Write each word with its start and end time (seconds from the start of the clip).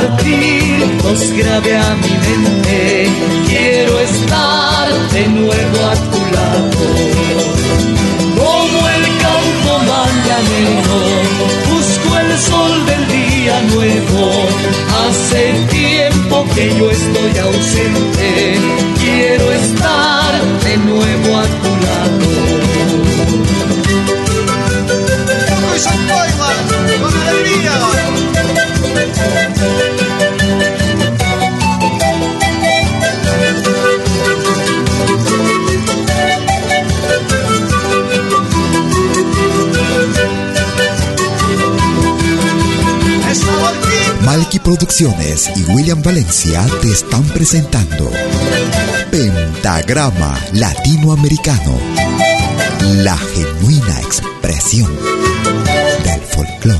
Partir 0.00 0.80
los 1.04 1.20
grave 1.32 1.76
a 1.76 1.94
mi 1.96 2.14
mente, 2.26 3.08
quiero 3.48 4.00
estar 4.00 4.88
de 5.12 5.26
nuevo 5.28 5.78
a 5.92 5.94
tu 6.10 6.20
lado. 6.36 6.86
Como 8.40 8.78
el 8.96 9.04
campo 9.26 9.72
mañanero, 9.94 10.98
busco 11.70 12.08
el 12.18 12.30
sol 12.38 12.72
del 12.86 13.02
día 13.08 13.56
nuevo. 13.74 14.24
Hace 15.02 15.42
tiempo 15.70 16.36
que 16.54 16.64
yo 16.78 16.86
estoy 16.90 17.32
ausente, 17.38 18.28
quiero 18.98 19.46
estar 19.52 20.32
de 20.64 20.74
nuevo 20.78 21.28
a 21.38 21.44
tu 21.62 21.70
lado. 21.86 22.30
Malky 27.00 27.60
Producciones 44.70 45.50
y 45.56 45.64
William 45.72 46.00
Valencia 46.00 46.64
te 46.80 46.92
están 46.92 47.24
presentando 47.24 48.08
Pentagrama 49.10 50.38
Latinoamericano, 50.52 51.76
la 52.98 53.16
genuina 53.16 54.00
expresión 54.00 54.96
del 56.04 56.20
folclore. 56.20 56.78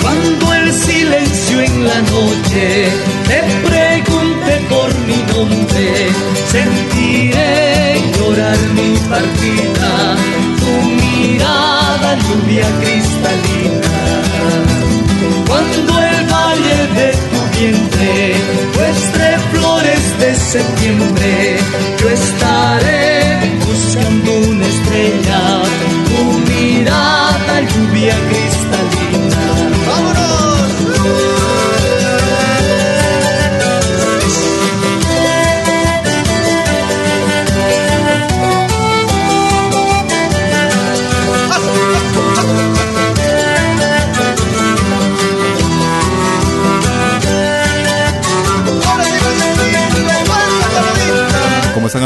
Cuando 0.00 0.54
el 0.54 0.72
silencio 0.72 1.60
en 1.60 1.86
la 1.86 2.00
noche 2.00 2.88
te 3.28 3.42
pregunte 3.68 4.52
por 4.70 4.88
mi 5.00 5.18
nombre, 5.34 6.08
sentiré 6.50 8.00
llorar 8.18 8.58
mi 8.74 8.96
partida, 9.10 9.77
lluvia 12.28 12.66
cristalina. 12.80 13.96
Cuando 15.46 15.92
el 16.10 16.26
valle 16.32 16.78
de 16.98 17.08
tu 17.30 17.40
vientre 17.58 18.34
muestre 18.76 19.38
flores 19.52 20.18
de 20.20 20.34
septiembre, 20.34 21.58
yo 22.00 22.08
estaré 22.10 23.58
buscando 23.66 24.30
una 24.50 24.66
estrella, 24.66 25.62
tu 26.08 26.22
mirada 26.52 27.60
lluvia 27.60 28.14
cristalina. 28.28 28.47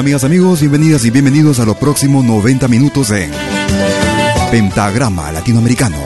Amigas, 0.02 0.24
amigos? 0.24 0.58
Bienvenidas 0.58 1.04
y 1.04 1.10
bienvenidos 1.10 1.60
a 1.60 1.64
los 1.64 1.76
próximos 1.76 2.24
90 2.24 2.66
minutos 2.66 3.12
en 3.12 3.30
Pentagrama 4.50 5.30
Latinoamericano. 5.30 5.96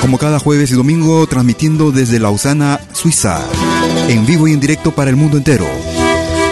Como 0.00 0.18
cada 0.18 0.40
jueves 0.40 0.72
y 0.72 0.74
domingo, 0.74 1.24
transmitiendo 1.28 1.92
desde 1.92 2.18
Lausana, 2.18 2.80
Suiza, 2.92 3.40
en 4.08 4.26
vivo 4.26 4.48
y 4.48 4.54
en 4.54 4.58
directo 4.58 4.90
para 4.90 5.08
el 5.08 5.14
mundo 5.14 5.36
entero, 5.36 5.68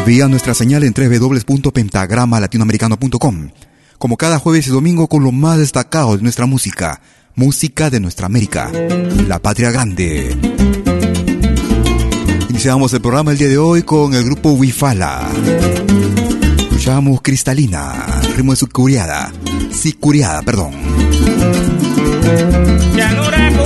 vía 0.06 0.28
nuestra 0.28 0.54
señal 0.54 0.84
en 0.84 0.94
www.pentagramalatinoamericano.com. 0.94 3.50
Como 3.98 4.16
cada 4.16 4.38
jueves 4.38 4.68
y 4.68 4.70
domingo, 4.70 5.08
con 5.08 5.24
lo 5.24 5.32
más 5.32 5.58
destacado 5.58 6.16
de 6.16 6.22
nuestra 6.22 6.46
música, 6.46 7.00
música 7.34 7.90
de 7.90 7.98
nuestra 7.98 8.26
América, 8.26 8.70
la 9.26 9.40
patria 9.40 9.72
grande. 9.72 10.75
Iniciamos 12.56 12.90
el 12.94 13.02
programa 13.02 13.32
el 13.32 13.36
día 13.36 13.48
de 13.48 13.58
hoy 13.58 13.82
con 13.82 14.14
el 14.14 14.24
grupo 14.24 14.52
Wifala. 14.52 15.28
Escuchamos 16.58 17.20
Cristalina, 17.20 18.06
ritmo 18.34 18.52
de 18.52 18.56
Sicuriada. 18.56 19.30
Sicuriada, 19.70 20.40
perdón. 20.40 20.70
Llanura 22.96 23.50
cuna 23.50 23.65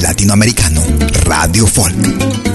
Latinoamericano 0.00 0.82
Radio 1.24 1.66
Folk. 1.66 2.49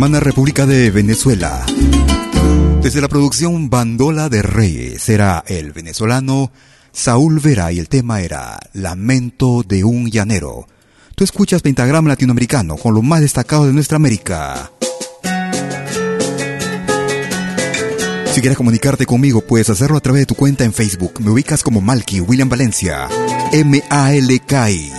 Hermana 0.00 0.20
República 0.20 0.64
de 0.64 0.90
Venezuela. 0.90 1.62
Desde 2.80 3.02
la 3.02 3.08
producción 3.08 3.68
Bandola 3.68 4.30
de 4.30 4.40
Reyes 4.40 5.06
era 5.10 5.44
el 5.46 5.72
venezolano 5.72 6.50
Saúl 6.90 7.38
Vera 7.38 7.70
y 7.70 7.80
el 7.80 7.90
tema 7.90 8.22
era 8.22 8.58
Lamento 8.72 9.62
de 9.62 9.84
un 9.84 10.10
llanero. 10.10 10.66
Tú 11.14 11.22
escuchas 11.22 11.60
Pentagrama 11.60 12.08
Latinoamericano 12.08 12.78
con 12.78 12.94
lo 12.94 13.02
más 13.02 13.20
destacado 13.20 13.66
de 13.66 13.74
nuestra 13.74 13.96
América. 13.96 14.72
Si 18.32 18.40
quieres 18.40 18.56
comunicarte 18.56 19.04
conmigo, 19.04 19.42
puedes 19.42 19.68
hacerlo 19.68 19.98
a 19.98 20.00
través 20.00 20.22
de 20.22 20.26
tu 20.26 20.34
cuenta 20.34 20.64
en 20.64 20.72
Facebook. 20.72 21.20
Me 21.20 21.30
ubicas 21.30 21.62
como 21.62 21.82
Malky 21.82 22.22
William 22.22 22.48
Valencia. 22.48 23.06
M-A-L-K-I 23.52 24.92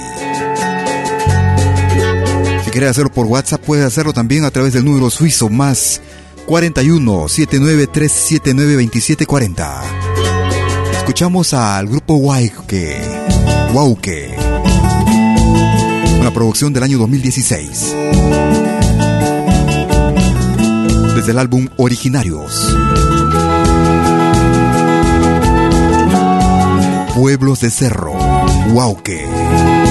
quiere 2.72 2.88
hacerlo 2.88 3.12
por 3.12 3.26
WhatsApp, 3.26 3.62
puede 3.62 3.84
hacerlo 3.84 4.14
también 4.14 4.46
a 4.46 4.52
través 4.52 4.74
del 4.74 4.86
número 4.86 5.10
suizo 5.10 5.50
más 5.50 6.02
41 6.46 7.28
79 7.28 7.88
379 7.88 8.72
2740. 8.74 9.82
Escuchamos 10.98 11.54
al 11.54 11.88
grupo 11.88 12.16
Wauke, 12.16 13.02
Wauke, 13.74 14.36
una 16.20 16.32
producción 16.34 16.72
del 16.72 16.84
año 16.84 16.98
2016. 17.00 17.96
Desde 21.16 21.32
el 21.32 21.40
álbum 21.40 21.68
Originarios. 21.78 22.74
Pueblos 27.14 27.60
de 27.60 27.70
Cerro, 27.70 28.14
Wauke. 28.72 29.91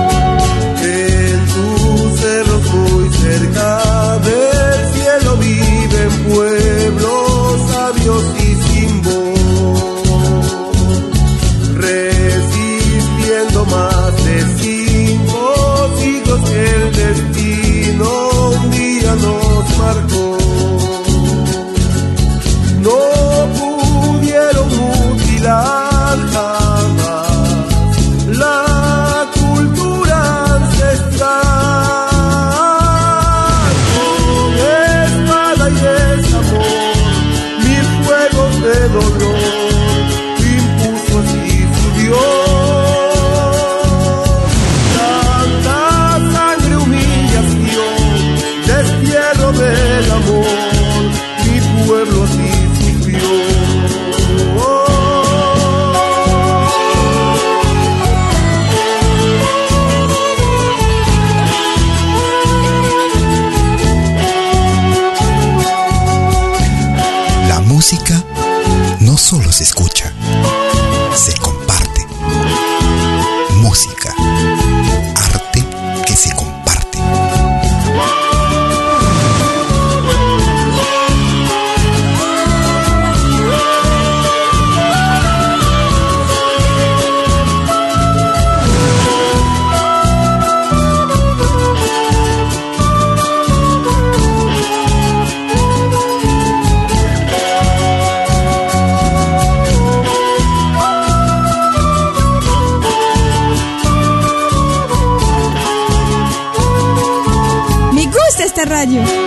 Esta 108.81 109.20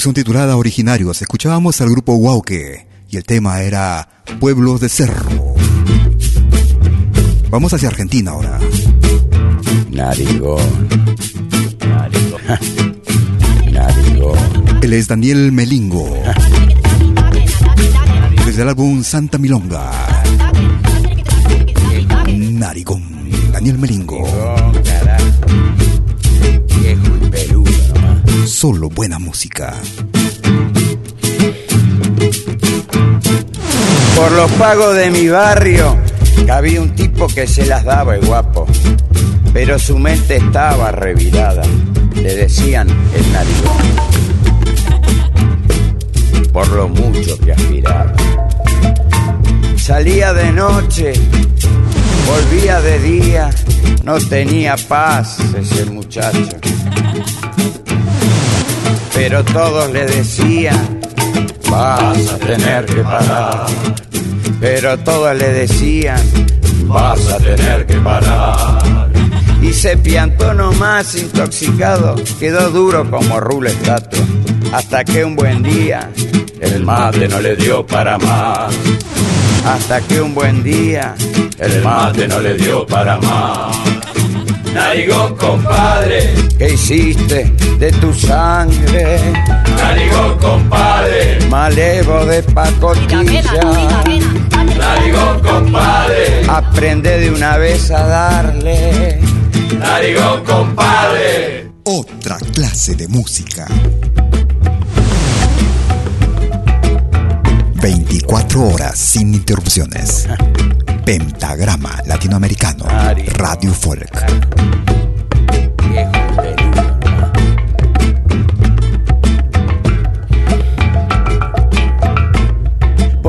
producción 0.00 0.14
titulada 0.14 0.56
Originarios, 0.56 1.20
escuchábamos 1.20 1.78
al 1.82 1.90
grupo 1.90 2.14
Wauke 2.14 2.86
y 3.10 3.18
el 3.18 3.24
tema 3.24 3.60
era 3.60 4.08
Pueblos 4.40 4.80
de 4.80 4.88
Cerro. 4.88 5.28
Vamos 7.50 7.74
hacia 7.74 7.90
Argentina 7.90 8.30
ahora. 8.30 8.58
Narigón. 9.90 10.88
Narigón. 11.86 12.40
Narigón. 13.74 14.38
Él 14.80 14.92
es 14.94 15.06
Daniel 15.06 15.52
Melingo. 15.52 16.08
Desde 18.46 18.62
el 18.62 18.68
álbum 18.70 19.04
Santa 19.04 19.36
Milonga. 19.36 19.90
Narigón. 22.26 23.04
Daniel 23.52 23.76
Melingo. 23.76 24.49
Solo 28.60 28.90
buena 28.90 29.18
música. 29.18 29.72
Por 34.14 34.32
los 34.32 34.50
pagos 34.52 34.96
de 34.96 35.10
mi 35.10 35.28
barrio, 35.28 35.96
había 36.52 36.82
un 36.82 36.94
tipo 36.94 37.26
que 37.28 37.46
se 37.46 37.64
las 37.64 37.84
daba 37.84 38.16
el 38.16 38.26
guapo, 38.26 38.66
pero 39.54 39.78
su 39.78 39.98
mente 39.98 40.36
estaba 40.36 40.92
revirada. 40.92 41.62
Le 42.16 42.34
decían 42.34 42.86
el 42.90 43.32
narigón, 43.32 43.78
por 46.52 46.68
lo 46.68 46.86
mucho 46.90 47.38
que 47.38 47.52
aspiraba. 47.52 48.12
Salía 49.78 50.34
de 50.34 50.52
noche, 50.52 51.14
volvía 52.26 52.82
de 52.82 52.98
día, 52.98 53.48
no 54.04 54.18
tenía 54.18 54.76
paz 54.76 55.38
ese 55.58 55.86
muchacho. 55.86 56.59
Pero 59.14 59.44
todos 59.44 59.92
le 59.92 60.06
decían, 60.06 61.00
vas 61.70 62.28
a 62.32 62.38
tener 62.38 62.86
que 62.86 63.02
parar. 63.02 63.66
Pero 64.60 64.98
todos 64.98 65.36
le 65.36 65.52
decían, 65.52 66.20
vas 66.86 67.26
a 67.28 67.38
tener 67.38 67.86
que 67.86 67.96
parar. 67.96 69.10
Y 69.62 69.72
se 69.72 69.96
piantó 69.96 70.54
nomás 70.54 71.14
intoxicado, 71.14 72.16
quedó 72.38 72.70
duro 72.70 73.10
como 73.10 73.40
rulo 73.40 73.68
estatua. 73.68 74.20
Hasta 74.72 75.04
que 75.04 75.24
un 75.24 75.36
buen 75.36 75.62
día 75.62 76.10
el 76.60 76.84
mate 76.84 77.28
no 77.28 77.40
le 77.40 77.56
dio 77.56 77.86
para 77.86 78.18
más. 78.18 78.74
Hasta 79.66 80.00
que 80.00 80.20
un 80.20 80.34
buen 80.34 80.62
día 80.62 81.14
el 81.58 81.82
mate 81.82 82.26
no 82.26 82.40
le 82.40 82.54
dio 82.54 82.86
para 82.86 83.18
más. 83.18 83.76
¿Qué 86.60 86.74
hiciste 86.74 87.44
de 87.78 87.90
tu 87.92 88.12
sangre? 88.12 89.18
Narigón, 89.76 90.38
compadre, 90.38 91.38
malevo 91.48 92.26
de 92.26 92.42
pacotilla. 92.42 93.42
Narigón, 94.78 95.40
compadre, 95.40 96.44
aprende 96.46 97.18
de 97.18 97.30
una 97.30 97.56
vez 97.56 97.90
a 97.90 98.04
darle. 98.06 99.20
Narigón, 99.78 100.44
compadre. 100.44 101.70
Otra 101.84 102.36
clase 102.52 102.94
de 102.94 103.08
música. 103.08 103.66
24 107.80 108.62
horas 108.62 108.98
sin 108.98 109.32
interrupciones. 109.34 110.28
Pentagrama 111.06 112.02
Latinoamericano. 112.06 112.84
Radio 113.38 113.72
Folk. 113.72 114.99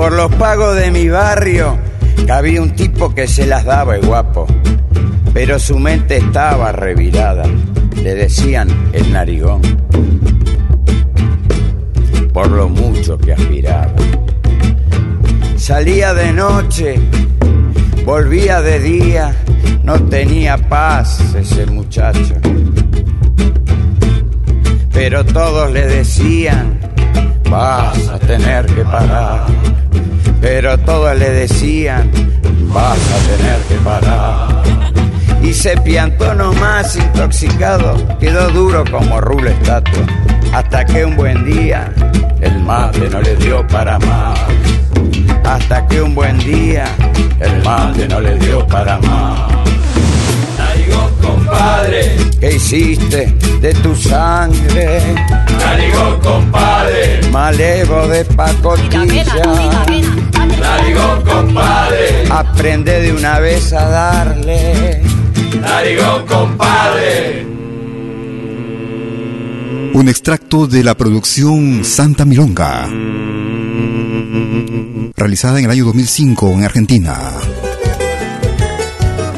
Por 0.01 0.13
los 0.13 0.33
pagos 0.33 0.75
de 0.77 0.89
mi 0.89 1.09
barrio, 1.09 1.77
había 2.27 2.59
un 2.59 2.71
tipo 2.71 3.13
que 3.13 3.27
se 3.27 3.45
las 3.45 3.65
daba 3.65 3.97
el 3.97 4.03
guapo, 4.03 4.47
pero 5.31 5.59
su 5.59 5.77
mente 5.77 6.17
estaba 6.17 6.71
revirada. 6.71 7.43
Le 8.01 8.15
decían 8.15 8.67
el 8.93 9.13
narigón, 9.13 9.61
por 12.33 12.49
lo 12.49 12.67
mucho 12.67 13.15
que 13.19 13.33
aspiraba. 13.33 13.93
Salía 15.55 16.15
de 16.15 16.33
noche, 16.33 16.95
volvía 18.03 18.59
de 18.59 18.79
día, 18.79 19.35
no 19.83 20.01
tenía 20.05 20.57
paz 20.57 21.35
ese 21.35 21.67
muchacho. 21.67 22.33
Pero 24.91 25.23
todos 25.25 25.71
le 25.71 25.85
decían, 25.85 26.79
vas 27.51 28.09
a 28.09 28.17
tener 28.17 28.65
que 28.65 28.83
parar. 28.83 29.70
Pero 30.41 30.77
todos 30.79 31.15
le 31.17 31.29
decían, 31.29 32.11
vas 32.73 32.97
a 32.97 33.37
tener 33.37 33.59
que 33.69 33.75
parar. 33.75 34.63
Y 35.43 35.53
se 35.53 35.77
piantó 35.77 36.33
nomás 36.33 36.95
intoxicado, 36.95 37.95
quedó 38.19 38.49
duro 38.49 38.83
como 38.89 39.21
rulo 39.21 39.49
estatua. 39.49 40.03
Hasta 40.53 40.83
que 40.85 41.05
un 41.05 41.15
buen 41.15 41.45
día 41.45 41.93
el 42.41 42.59
mate 42.59 43.09
no 43.09 43.21
le 43.21 43.35
dio 43.37 43.65
para 43.67 43.97
más. 43.99 44.39
Hasta 45.43 45.87
que 45.87 46.01
un 46.01 46.15
buen 46.15 46.37
día 46.39 46.85
el 47.39 47.63
mate 47.63 48.07
no 48.07 48.19
le 48.19 48.37
dio 48.37 48.65
para 48.67 48.97
más. 48.99 49.51
Compadre, 51.51 52.15
¿qué 52.39 52.55
hiciste 52.55 53.35
de 53.59 53.73
tu 53.73 53.93
sangre? 53.93 55.01
Narigón, 55.59 56.19
compadre, 56.21 57.19
malevo 57.29 58.07
de 58.07 58.23
pacotilla. 58.23 59.25
Narigón, 60.61 61.21
compadre, 61.25 62.23
aprende 62.29 63.01
de 63.01 63.11
una 63.11 63.39
vez 63.39 63.73
a 63.73 63.85
darle. 63.85 65.01
Narigón, 65.59 66.25
compadre. 66.25 67.45
Un 69.93 70.07
extracto 70.07 70.67
de 70.67 70.85
la 70.85 70.95
producción 70.95 71.83
Santa 71.83 72.23
Milonga. 72.23 72.87
Realizada 75.17 75.59
en 75.59 75.65
el 75.65 75.71
año 75.71 75.83
2005 75.83 76.49
en 76.53 76.63
Argentina. 76.63 77.19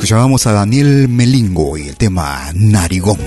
Escuchábamos 0.03 0.45
a 0.47 0.51
Daniel 0.51 1.07
Melingo 1.07 1.77
y 1.77 1.87
el 1.87 1.95
tema 1.95 2.51
Narigón. 2.53 3.17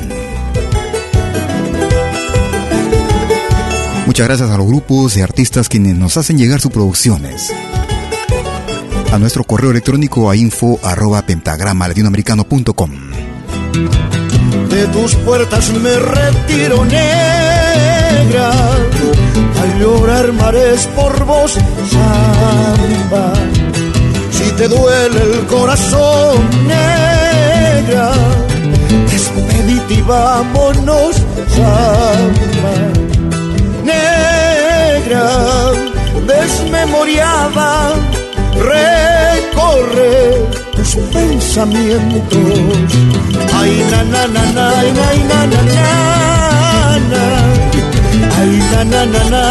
Muchas 4.04 4.26
gracias 4.26 4.50
a 4.50 4.58
los 4.58 4.66
grupos 4.66 5.16
y 5.16 5.22
artistas 5.22 5.70
quienes 5.70 5.96
nos 5.96 6.18
hacen 6.18 6.36
llegar 6.36 6.60
sus 6.60 6.70
producciones. 6.70 7.50
A 9.10 9.18
nuestro 9.18 9.44
correo 9.44 9.70
electrónico 9.70 10.28
a 10.28 10.36
info 10.36 10.78
arroba 10.82 11.22
pentagrama 11.22 11.88
De 11.88 11.96
tus 14.92 15.14
puertas 15.14 15.72
me 15.72 15.98
retiro, 15.98 16.84
negra. 16.84 18.22
negra, 18.22 18.50
al 19.62 19.80
llorar 19.80 20.30
mares 20.34 20.86
por 20.94 21.24
vos, 21.24 21.52
samba. 21.90 23.32
Te 24.56 24.68
duele 24.68 25.22
el 25.22 25.46
corazón, 25.46 26.48
negra, 26.66 28.10
despedite 29.10 29.94
y 29.94 30.00
vámonos. 30.00 31.16
Negra, 33.84 35.28
desmemoriada, 36.26 37.92
recorre 38.54 40.46
tus 40.74 40.96
pensamientos. 41.12 42.58
Ay, 43.52 43.86
na, 43.90 44.04
na, 44.04 44.26
na, 44.26 44.52
na, 44.52 44.70
ay, 44.78 44.90
na, 45.28 45.46
na, 45.46 45.62
na, 45.76 46.98
na, 47.10 47.24
Ay, 48.38 48.52
na, 48.72 48.84
na, 48.84 49.04
na, 49.04 49.22
na, 49.30 49.42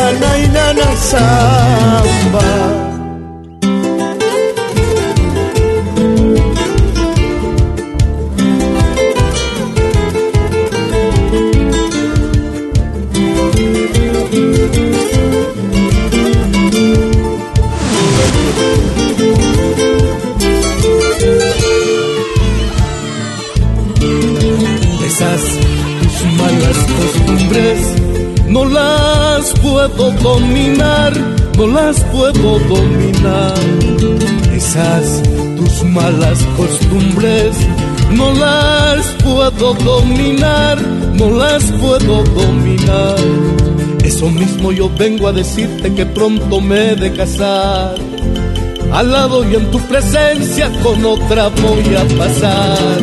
na, 0.52 0.74
na, 0.74 0.84
na. 2.34 2.95
No 31.58 31.68
las 31.68 32.00
puedo 32.06 32.60
dominar. 32.60 33.54
Esas 34.54 35.22
tus 35.58 35.84
malas 35.84 36.40
costumbres, 36.56 37.56
no 38.12 38.32
las 38.34 39.06
puedo 39.24 39.74
dominar, 39.74 40.82
no 41.14 41.30
las 41.32 41.64
puedo 41.82 42.24
dominar. 42.24 43.16
Eso 44.04 44.30
mismo 44.30 44.72
yo 44.72 44.90
vengo 44.98 45.28
a 45.28 45.34
decirte 45.34 45.94
que 45.94 46.06
pronto 46.06 46.62
me 46.62 46.92
he 46.92 46.96
de 46.96 47.12
casar. 47.12 47.96
Al 48.94 49.12
lado 49.12 49.50
y 49.50 49.56
en 49.56 49.70
tu 49.72 49.80
presencia 49.80 50.72
con 50.84 51.04
otra 51.06 51.50
voy 51.50 51.96
a 51.96 52.18
pasar. 52.18 53.00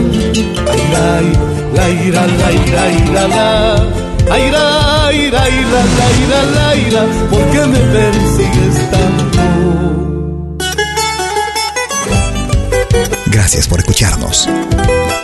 Ay, 0.71 0.81
ay, 0.97 1.33
la 1.75 1.91
ira, 1.91 2.27
la 2.27 2.53
ira, 2.53 2.93
ira, 2.93 3.29
la. 3.29 4.02
Aira, 4.31 5.13
ira, 5.13 5.49
ira, 5.49 5.81
ira, 6.25 6.43
la 6.55 6.77
ira, 6.77 7.05
¿por 7.31 7.51
qué 7.51 7.67
me 7.67 7.79
persigues 7.79 8.91
tanto? 8.91 9.23
Gracias 13.27 13.67
por 13.69 13.81
escucharnos. 13.81 14.49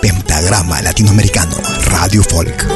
Pentagrama 0.03 0.83
Latinoamericano, 0.83 1.57
Radio 1.87 2.23
Folk. 2.23 2.67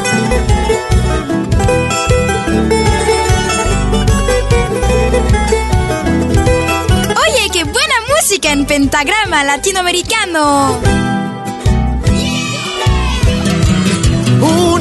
Oye, 7.11 7.51
qué 7.53 7.65
buena 7.65 7.95
música 8.17 8.53
en 8.53 8.67
Pentagrama 8.67 9.45
Latinoamericano. 9.45 10.81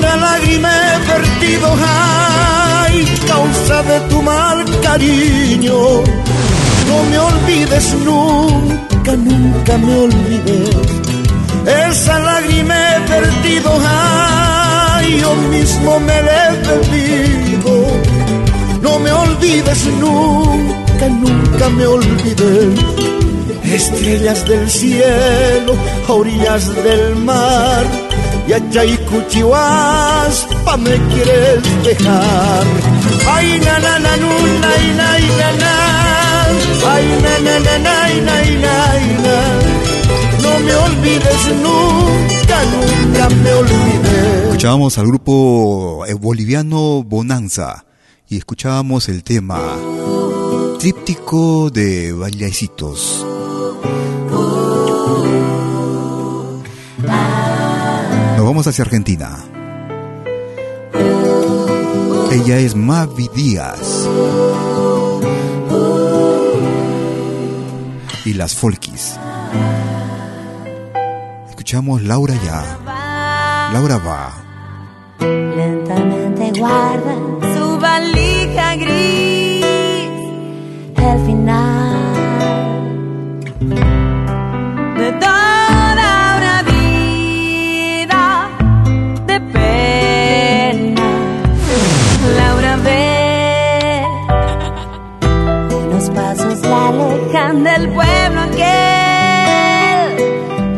Una 0.01 0.15
lágrima 0.15 0.69
he 0.69 0.97
vertido, 1.13 1.67
ay, 1.79 3.05
causa 3.27 3.83
de 3.83 3.99
tu 4.09 4.21
mal 4.21 4.65
cariño. 4.81 5.77
No 6.89 6.97
me 7.09 7.17
olvides 7.29 7.87
nunca, 8.05 9.11
nunca 9.15 9.77
me 9.77 9.93
olvides. 10.05 10.75
Esa 11.89 12.19
lágrima 12.19 12.75
he 12.75 12.99
vertido, 13.09 13.69
ay, 13.85 15.19
yo 15.21 15.35
mismo 15.55 15.99
me 15.99 16.21
la 16.23 16.37
he 16.47 16.51
bebido. 16.67 17.75
No 18.81 18.99
me 18.99 19.11
olvides 19.11 19.85
nunca, 19.99 21.05
nunca 21.23 21.69
me 21.77 21.85
olvides. 21.85 22.79
Estrellas 23.63 24.45
del 24.47 24.69
cielo, 24.69 25.75
orillas 26.07 26.63
del 26.83 27.15
mar 27.17 28.00
y 28.47 28.53
y 28.53 29.43
pa 30.65 30.77
me 30.77 30.97
quieres 31.09 31.83
dejar. 31.83 32.65
Ay, 33.27 33.59
na, 33.63 33.79
na, 33.79 33.99
na, 33.99 34.17
nu, 34.17 34.29
na, 34.61 34.71
na, 34.97 35.09
na, 35.39 35.49
na. 35.63 35.73
Ay, 36.93 37.05
na, 37.23 37.33
na, 37.45 37.59
na, 37.59 37.77
na, 37.77 37.95
na, 38.27 38.37
na. 39.23 39.37
No 40.41 40.59
me 40.59 40.75
olvides 40.75 41.43
nunca, 41.63 42.57
nunca 42.65 43.29
me 43.29 43.53
olvides. 43.53 44.43
Escuchábamos 44.45 44.97
al 44.97 45.07
grupo 45.07 46.05
eh, 46.07 46.13
boliviano 46.13 47.03
Bonanza 47.03 47.85
y 48.27 48.37
escuchábamos 48.37 49.09
el 49.09 49.23
tema 49.23 49.61
tríptico 50.79 51.69
de 51.69 52.11
Bailecitos. 52.11 53.25
Vamos 58.45 58.67
hacia 58.67 58.83
Argentina. 58.83 59.37
Ella 62.31 62.57
es 62.57 62.75
Mavi 62.75 63.29
Díaz. 63.35 64.07
Y 68.25 68.33
las 68.33 68.55
Folkis. 68.55 69.19
Escuchamos 71.49 72.01
Laura 72.03 72.35
ya. 72.43 73.71
Laura 73.73 73.97
va. 73.97 74.33
Lentamente 75.19 76.59
guarda 76.59 77.15
su 77.55 77.79
valija 77.79 78.75
gris. 78.75 79.40
Del 97.49 97.89
pueblo 97.89 98.41
aquel 98.41 98.61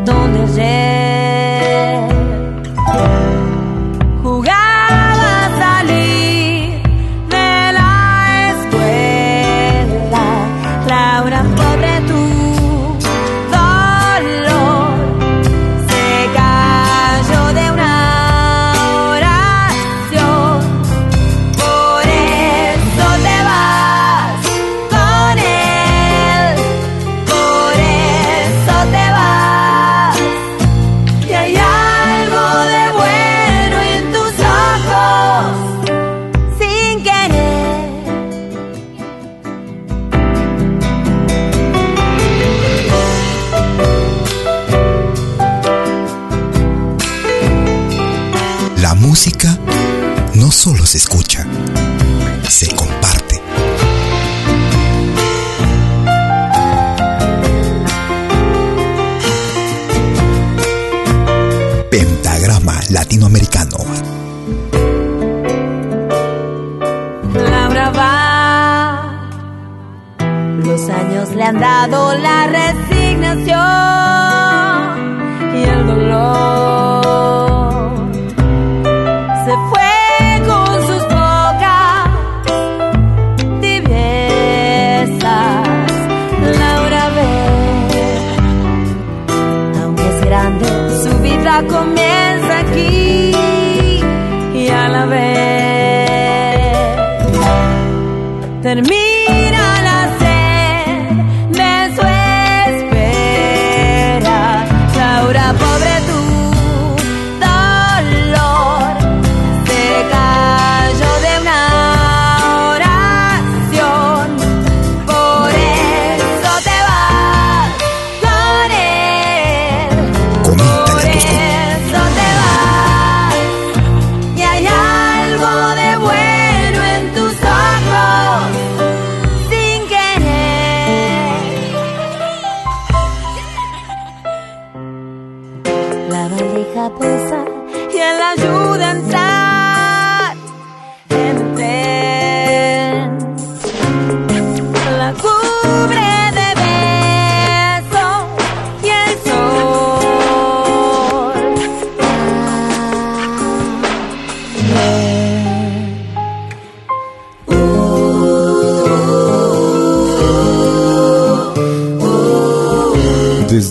donde 0.06 0.40
ayer 0.44 1.13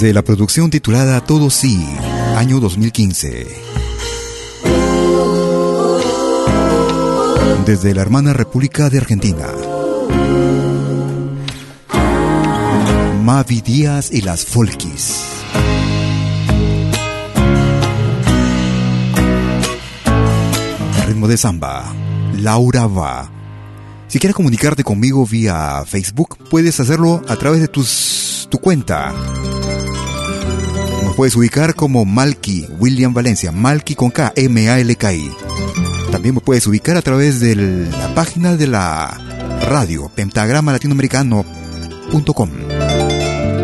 de 0.02 0.12
la 0.12 0.22
producción 0.22 0.68
titulada 0.68 1.24
Todo 1.24 1.48
Sí, 1.48 1.86
año 2.36 2.58
2015. 2.58 3.46
Desde 7.64 7.94
la 7.94 8.02
hermana 8.02 8.32
República 8.32 8.90
de 8.90 8.98
Argentina. 8.98 9.46
Mavi 13.22 13.60
Díaz 13.60 14.10
y 14.10 14.22
las 14.22 14.44
Folkis. 14.44 15.22
Ritmo 21.06 21.28
de 21.28 21.36
samba. 21.36 21.94
Laura 22.40 22.88
va. 22.88 23.30
Si 24.08 24.18
quieres 24.18 24.34
comunicarte 24.34 24.82
conmigo 24.82 25.24
vía 25.24 25.84
Facebook, 25.86 26.38
puedes 26.50 26.80
hacerlo 26.80 27.22
a 27.28 27.36
través 27.36 27.60
de 27.60 27.68
tus, 27.68 28.48
tu 28.50 28.58
cuenta 28.58 29.14
puedes 31.12 31.36
ubicar 31.36 31.74
como 31.74 32.04
Malky 32.04 32.66
William 32.78 33.12
Valencia, 33.12 33.52
Malky 33.52 33.94
con 33.94 34.10
K, 34.10 34.32
M-A-L-K-I. 34.36 35.30
También 36.10 36.34
me 36.34 36.40
puedes 36.40 36.66
ubicar 36.66 36.96
a 36.96 37.02
través 37.02 37.40
de 37.40 37.56
la 37.56 38.14
página 38.14 38.56
de 38.56 38.66
la 38.66 39.20
radio, 39.68 40.10
pentagrama 40.14 40.72
latinoamericano.com, 40.72 42.50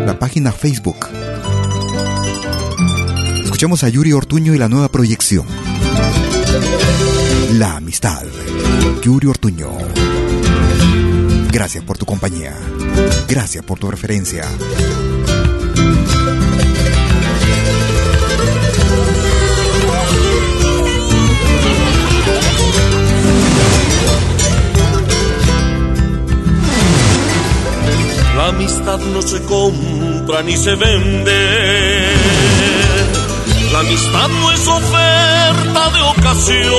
la 0.05 0.17
página 0.19 0.51
Facebook. 0.51 1.07
Escuchamos 3.43 3.83
a 3.83 3.89
Yuri 3.89 4.13
Ortuño 4.13 4.53
y 4.53 4.57
la 4.57 4.69
nueva 4.69 4.89
proyección. 4.89 5.45
La 7.53 7.77
amistad. 7.77 8.23
Yuri 9.03 9.27
Ortuño. 9.27 9.69
Gracias 11.51 11.83
por 11.83 11.97
tu 11.97 12.05
compañía. 12.05 12.55
Gracias 13.27 13.63
por 13.65 13.79
tu 13.79 13.89
referencia. 13.89 14.45
La 28.49 28.55
amistad 28.55 28.97
no 29.13 29.21
se 29.21 29.43
compra 29.43 30.41
ni 30.41 30.57
se 30.57 30.73
vende. 30.73 32.09
La 33.71 33.81
amistad 33.81 34.27
no 34.27 34.51
es 34.51 34.67
oferta 34.67 35.91
de 35.91 36.01
ocasión. 36.01 36.71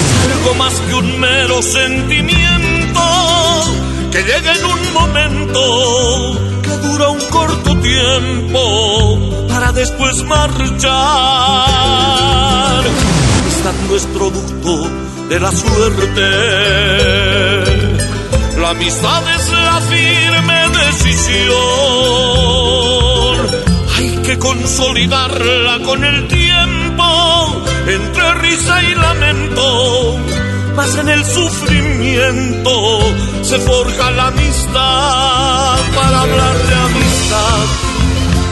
Es 0.00 0.32
algo 0.32 0.54
más 0.54 0.72
que 0.72 0.94
un 0.94 1.20
mero 1.20 1.60
sentimiento 1.60 3.02
que 4.10 4.22
llega 4.22 4.54
en 4.54 4.64
un 4.64 4.92
momento 4.94 6.40
que 6.62 6.70
dura 6.88 7.10
un 7.10 7.20
corto 7.28 7.76
tiempo 7.80 9.20
para 9.50 9.70
después 9.72 10.22
marchar. 10.22 10.88
La 12.82 13.38
amistad 13.42 13.74
no 13.86 13.96
es 13.96 14.06
producto 14.06 14.90
de 15.28 15.40
la 15.40 15.52
suerte 15.52 17.45
la 18.66 18.72
amistad 18.72 19.22
es 19.36 19.52
la 19.52 19.80
firme 19.82 20.68
decisión. 20.70 21.56
Hay 23.96 24.08
que 24.24 24.36
consolidarla 24.40 25.78
con 25.84 26.02
el 26.02 26.26
tiempo, 26.26 27.62
entre 27.86 28.34
risa 28.34 28.82
y 28.82 28.94
lamento. 28.96 30.18
Más 30.74 30.98
en 30.98 31.08
el 31.10 31.24
sufrimiento 31.24 33.00
se 33.42 33.56
forja 33.60 34.10
la 34.10 34.26
amistad. 34.26 35.78
Para 35.94 36.22
hablar 36.22 36.56
de 36.68 36.74
amistad, 36.74 37.66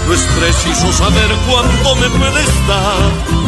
no 0.07 0.15
es 0.15 0.23
preciso 0.39 0.93
saber 0.93 1.31
cuánto 1.49 1.97
me 1.97 2.09
puede 2.11 2.41
estar 2.41 3.45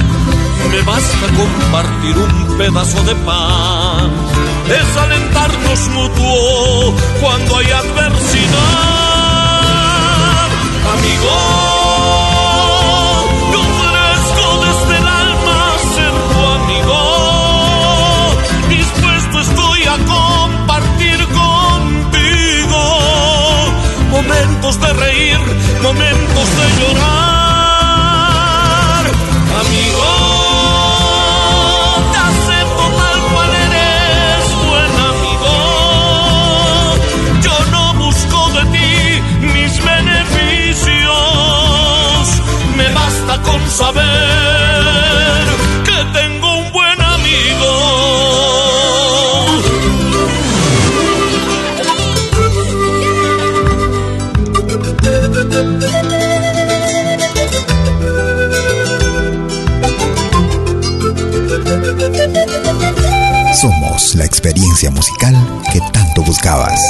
me 0.70 0.83
basta 0.83 1.26
compartir 1.37 2.18
un 2.18 2.59
pedazo 2.59 3.02
de 3.05 3.14
pan, 3.16 4.11
es 4.68 4.96
alentarnos 4.96 5.88
mutuo 5.90 6.94
cuando 7.20 7.59
hay 7.59 7.70
adversidad. 7.70 8.57
Amigo, 10.92 11.35
yo 13.52 13.61
ofrezco 13.61 14.44
desde 14.66 14.94
el 14.98 15.07
alma 15.07 15.59
ser 15.94 16.14
tu 16.33 16.40
amigo, 16.59 17.00
dispuesto 18.68 19.40
estoy 19.40 19.81
a 19.85 19.96
compartir 20.05 21.18
contigo 21.29 22.83
momentos 24.11 24.81
de 24.81 24.92
reír, 24.94 25.40
momentos 25.83 26.48
de 26.59 26.66
llorar. 26.81 27.55
Saber 43.70 44.05
que 45.85 46.18
tengo 46.18 46.59
un 46.59 46.72
buen 46.72 47.00
amigo. 47.00 47.72
Somos 63.61 64.14
la 64.14 64.24
experiencia 64.24 64.90
musical 64.90 65.35
que 65.72 65.81
tanto 65.92 66.22
buscabas. 66.22 66.81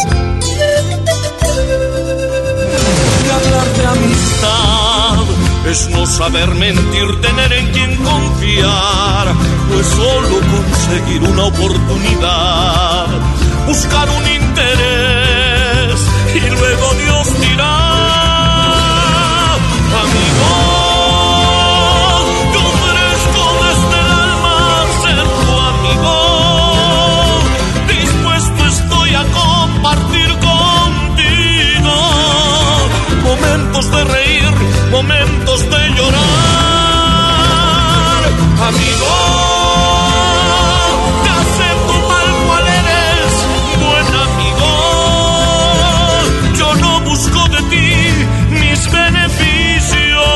Es 5.68 5.88
no 5.90 6.06
saber 6.06 6.54
mentir, 6.54 7.20
tener 7.20 7.52
en 7.52 7.66
quien 7.72 7.96
confiar, 7.96 9.34
no 9.68 9.80
es 9.80 9.86
solo 9.86 10.40
conseguir 10.40 11.22
una 11.22 11.44
oportunidad, 11.44 13.06
buscar 13.66 14.08
un 14.10 14.28
interés 14.28 16.00
y 16.34 16.40
luego 16.50 16.94
Dios 16.94 17.40
dirá, 17.40 17.78
amigo. 20.04 20.50
yo 22.52 22.60
ofrezco 22.74 23.42
desde 23.66 23.98
el 24.00 24.06
alma 24.06 24.58
ser 25.02 25.26
tu 25.42 25.52
amigo, 25.72 26.16
dispuesto 27.88 28.60
estoy 28.66 29.10
a 29.14 29.24
compartir 29.24 30.28
contigo 30.38 31.96
momentos 33.24 33.90
de 33.90 34.04
reír 34.04 34.46
momentos 34.90 35.25
de 35.62 35.88
llorar, 35.96 36.22
amigo. 38.68 39.12
Te 41.22 41.30
acepto 41.30 41.94
tal 42.12 42.28
cual 42.46 42.64
eres, 42.80 43.32
buen 43.80 44.08
amigo. 44.26 44.70
Yo 46.58 46.68
no 46.76 46.90
busco 47.00 47.40
de 47.48 47.60
ti 47.70 47.88
mis 48.50 48.80
beneficios. 48.92 50.26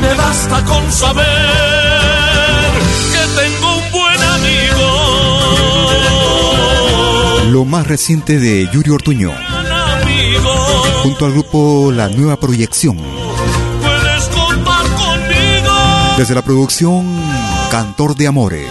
Me 0.00 0.12
basta 0.14 0.64
con 0.64 0.90
saber 0.90 1.26
que 3.12 3.22
tengo 3.40 3.68
un 3.76 3.86
buen 3.92 4.20
amigo. 4.36 4.88
Lo 7.50 7.64
más 7.64 7.86
reciente 7.86 8.38
de 8.38 8.68
Yuri 8.72 8.90
Ortuño 8.90 9.32
junto 11.02 11.26
al 11.26 11.32
grupo 11.32 11.92
La 11.92 12.08
Nueva 12.08 12.38
Proyección. 12.38 13.17
Desde 16.18 16.34
la 16.34 16.42
producción 16.42 17.06
Cantor 17.70 18.16
de 18.16 18.26
Amores. 18.26 18.68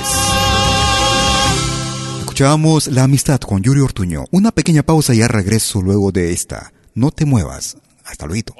Escuchábamos 2.19 2.87
La 2.87 3.03
Amistad 3.03 3.39
con 3.39 3.63
Yuri 3.63 3.79
Ortuño. 3.79 4.25
Una 4.31 4.51
pequeña 4.51 4.83
pausa 4.83 5.13
y 5.13 5.19
ya 5.19 5.29
regreso 5.29 5.81
luego 5.81 6.11
de 6.11 6.33
esta. 6.33 6.73
No 6.93 7.09
te 7.09 7.23
muevas. 7.23 7.77
Hasta 8.03 8.25
luego. 8.25 8.53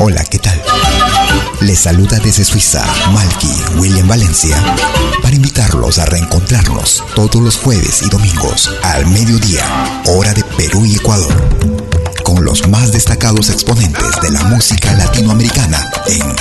Hola, 0.00 0.22
¿qué 0.30 0.38
tal? 0.38 0.62
Les 1.62 1.78
saluda 1.78 2.18
desde 2.18 2.44
Suiza 2.44 2.84
Malky 3.12 3.78
William 3.78 4.06
Valencia 4.06 4.56
para 5.22 5.34
invitarlos 5.34 5.98
a 5.98 6.04
reencontrarnos 6.04 7.02
todos 7.14 7.42
los 7.42 7.56
jueves 7.56 8.02
y 8.02 8.10
domingos 8.10 8.70
al 8.82 9.06
mediodía, 9.06 9.64
hora 10.06 10.32
de 10.34 10.44
Perú 10.44 10.84
y 10.86 10.96
Ecuador, 10.96 11.34
con 12.28 12.44
los 12.44 12.68
más 12.68 12.92
destacados 12.92 13.48
exponentes 13.48 14.20
de 14.20 14.30
la 14.30 14.44
música 14.44 14.92
latinoamericana 14.92 15.82
en 16.08 16.36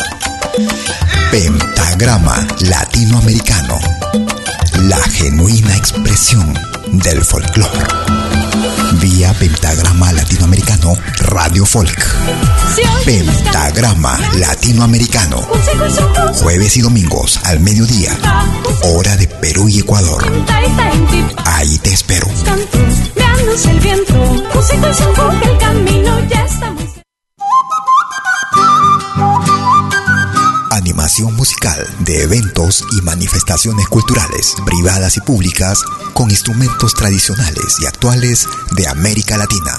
Pentagrama 1.32 2.45
Latinoamericano, 2.60 3.80
la 4.82 4.97
genuina 4.97 5.78
expresión 5.78 6.54
del 6.91 7.23
folclore. 7.23 7.88
Vía 9.00 9.34
Pentagrama 9.36 10.12
Latinoamericano 10.12 10.93
Radio 11.19 11.65
Folk. 11.65 12.06
Pentagrama 13.06 14.19
Latinoamericano. 14.39 15.47
Jueves 16.41 16.76
y 16.76 16.82
domingos 16.82 17.39
al 17.45 17.62
mediodía. 17.62 18.12
Hora 18.82 19.15
de 19.15 19.28
Perú 19.28 19.69
y 19.69 19.80
Ecuador. 19.80 20.30
Ahí 21.45 21.78
te 21.78 21.93
espero. 21.93 22.28
El 23.65 23.80
viento, 23.80 24.13
el 25.43 25.58
camino 25.58 26.20
ya 26.30 26.46
está 26.46 26.74
Animación 30.72 31.36
musical 31.36 31.88
de 32.00 32.24
eventos 32.24 32.84
y 32.98 33.02
manifestaciones 33.02 33.88
culturales, 33.88 34.56
privadas 34.65 35.17
y 35.17 35.22
públicas, 35.22 35.82
con 36.13 36.30
instrumentos 36.30 36.93
tradicionales 36.93 37.78
y 37.82 37.86
actuales 37.86 38.48
de 38.76 38.88
América 38.88 39.38
Latina. 39.38 39.78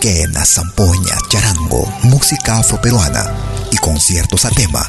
Quena, 0.00 0.44
zampoña, 0.44 1.16
charango, 1.28 1.90
música 2.02 2.58
afroperuana 2.58 3.34
y 3.72 3.76
conciertos 3.78 4.44
a 4.44 4.50
tema. 4.50 4.88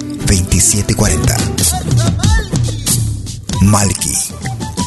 2740. 0.25 1.35
Malki, 3.61 4.15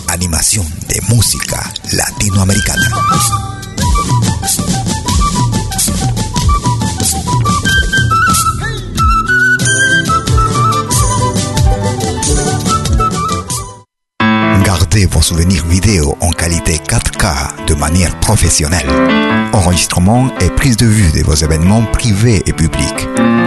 animación 0.09 0.67
de 0.89 1.01
música 1.09 1.73
latinoamericana. 1.93 2.91
vos 15.07 15.27
souvenirs 15.27 15.65
vidéo 15.67 16.17
en 16.21 16.31
qualité 16.31 16.79
4K 16.79 17.67
de 17.67 17.75
manière 17.75 18.19
professionnelle. 18.21 18.89
Enregistrement 19.53 20.29
et 20.41 20.51
prise 20.51 20.77
de 20.77 20.87
vue 20.87 21.11
de 21.11 21.25
vos 21.25 21.35
événements 21.35 21.83
privés 21.93 22.43
et 22.47 22.53
publics. 22.53 23.09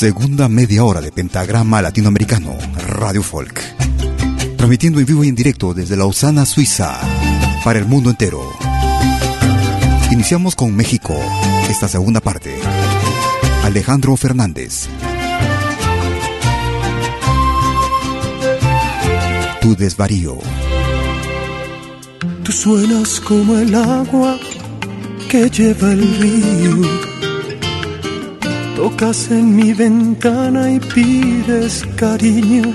Segunda 0.00 0.48
media 0.48 0.82
hora 0.82 1.02
de 1.02 1.12
Pentagrama 1.12 1.82
Latinoamericano, 1.82 2.56
Radio 2.88 3.22
Folk. 3.22 3.60
Transmitiendo 4.56 4.98
en 4.98 5.04
vivo 5.04 5.24
y 5.24 5.28
en 5.28 5.34
directo 5.34 5.74
desde 5.74 5.94
Lausana, 5.94 6.46
Suiza, 6.46 6.98
para 7.62 7.78
el 7.80 7.84
mundo 7.84 8.08
entero. 8.08 8.40
Iniciamos 10.10 10.56
con 10.56 10.74
México, 10.74 11.14
esta 11.68 11.86
segunda 11.86 12.20
parte. 12.20 12.58
Alejandro 13.62 14.16
Fernández. 14.16 14.88
Tu 19.60 19.76
desvarío. 19.76 20.38
Tú 22.42 22.52
suenas 22.52 23.20
como 23.20 23.58
el 23.58 23.74
agua 23.74 24.38
que 25.28 25.50
lleva 25.50 25.92
el 25.92 26.16
río 26.16 27.09
Tocas 28.76 29.30
en 29.30 29.56
mi 29.56 29.72
ventana 29.72 30.72
y 30.72 30.80
pides 30.80 31.84
cariño. 31.96 32.74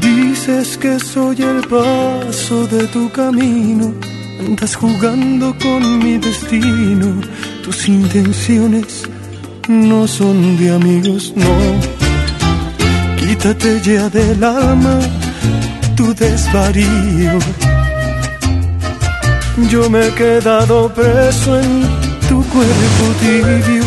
Dices 0.00 0.78
que 0.78 0.98
soy 0.98 1.42
el 1.42 1.60
paso 1.68 2.66
de 2.66 2.86
tu 2.88 3.10
camino. 3.10 3.92
Andas 4.40 4.74
jugando 4.74 5.54
con 5.62 5.98
mi 5.98 6.18
destino. 6.18 7.20
Tus 7.64 7.88
intenciones 7.88 9.08
no 9.68 10.06
son 10.06 10.56
de 10.58 10.70
amigos, 10.70 11.32
no. 11.36 11.54
Quítate 13.18 13.80
ya 13.82 14.08
del 14.08 14.42
alma 14.42 14.98
tu 16.00 16.14
desvarío. 16.14 17.38
Yo 19.68 19.90
me 19.90 20.06
he 20.06 20.14
quedado 20.14 20.92
preso 20.94 21.60
en 21.60 22.09
tu 22.30 22.38
cuerpo 22.54 23.04
tibio. 23.20 23.84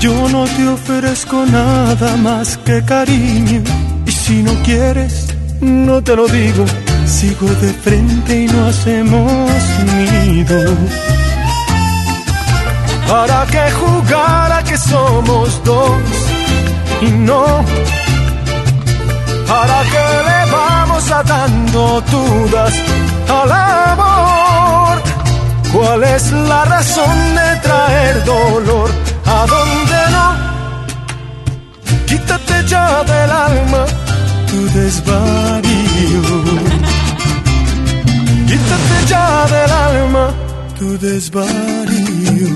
Yo 0.00 0.28
no 0.28 0.44
te 0.44 0.68
ofrezco 0.68 1.46
nada 1.46 2.16
más 2.18 2.58
que 2.58 2.84
cariño. 2.84 3.62
Y 4.04 4.12
si 4.12 4.42
no 4.42 4.52
quieres, 4.62 5.14
no 5.60 6.02
te 6.02 6.14
lo 6.14 6.26
digo. 6.28 6.64
Sigo 7.06 7.48
de 7.62 7.72
frente 7.84 8.32
y 8.42 8.46
no 8.54 8.66
hacemos 8.66 9.62
nido. 9.96 10.60
¿Para 13.08 13.38
qué 13.52 13.64
jugar 13.80 14.52
a 14.58 14.62
que 14.62 14.76
somos 14.76 15.48
dos 15.64 16.02
y 17.00 17.10
no? 17.28 17.44
¿Para 19.52 19.78
qué 19.92 20.06
le 20.28 20.40
vamos 20.58 21.10
a 21.18 21.22
dando 21.22 22.00
dudas 22.12 22.74
al 23.40 23.52
amor? 23.52 25.15
¿Cuál 25.72 26.04
es 26.04 26.32
la 26.32 26.64
razón 26.64 27.34
de 27.34 27.56
traer 27.62 28.24
dolor? 28.24 28.90
¿A 29.24 29.46
dónde 29.46 30.00
no? 30.14 30.26
Quítate 32.06 32.68
ya 32.68 33.02
del 33.04 33.30
alma 33.30 33.84
tu 34.50 34.78
desvarío. 34.78 36.22
Quítate 38.48 38.96
ya 39.08 39.46
del 39.54 39.70
alma 39.70 40.30
tu 40.78 40.98
desvarío. 40.98 42.54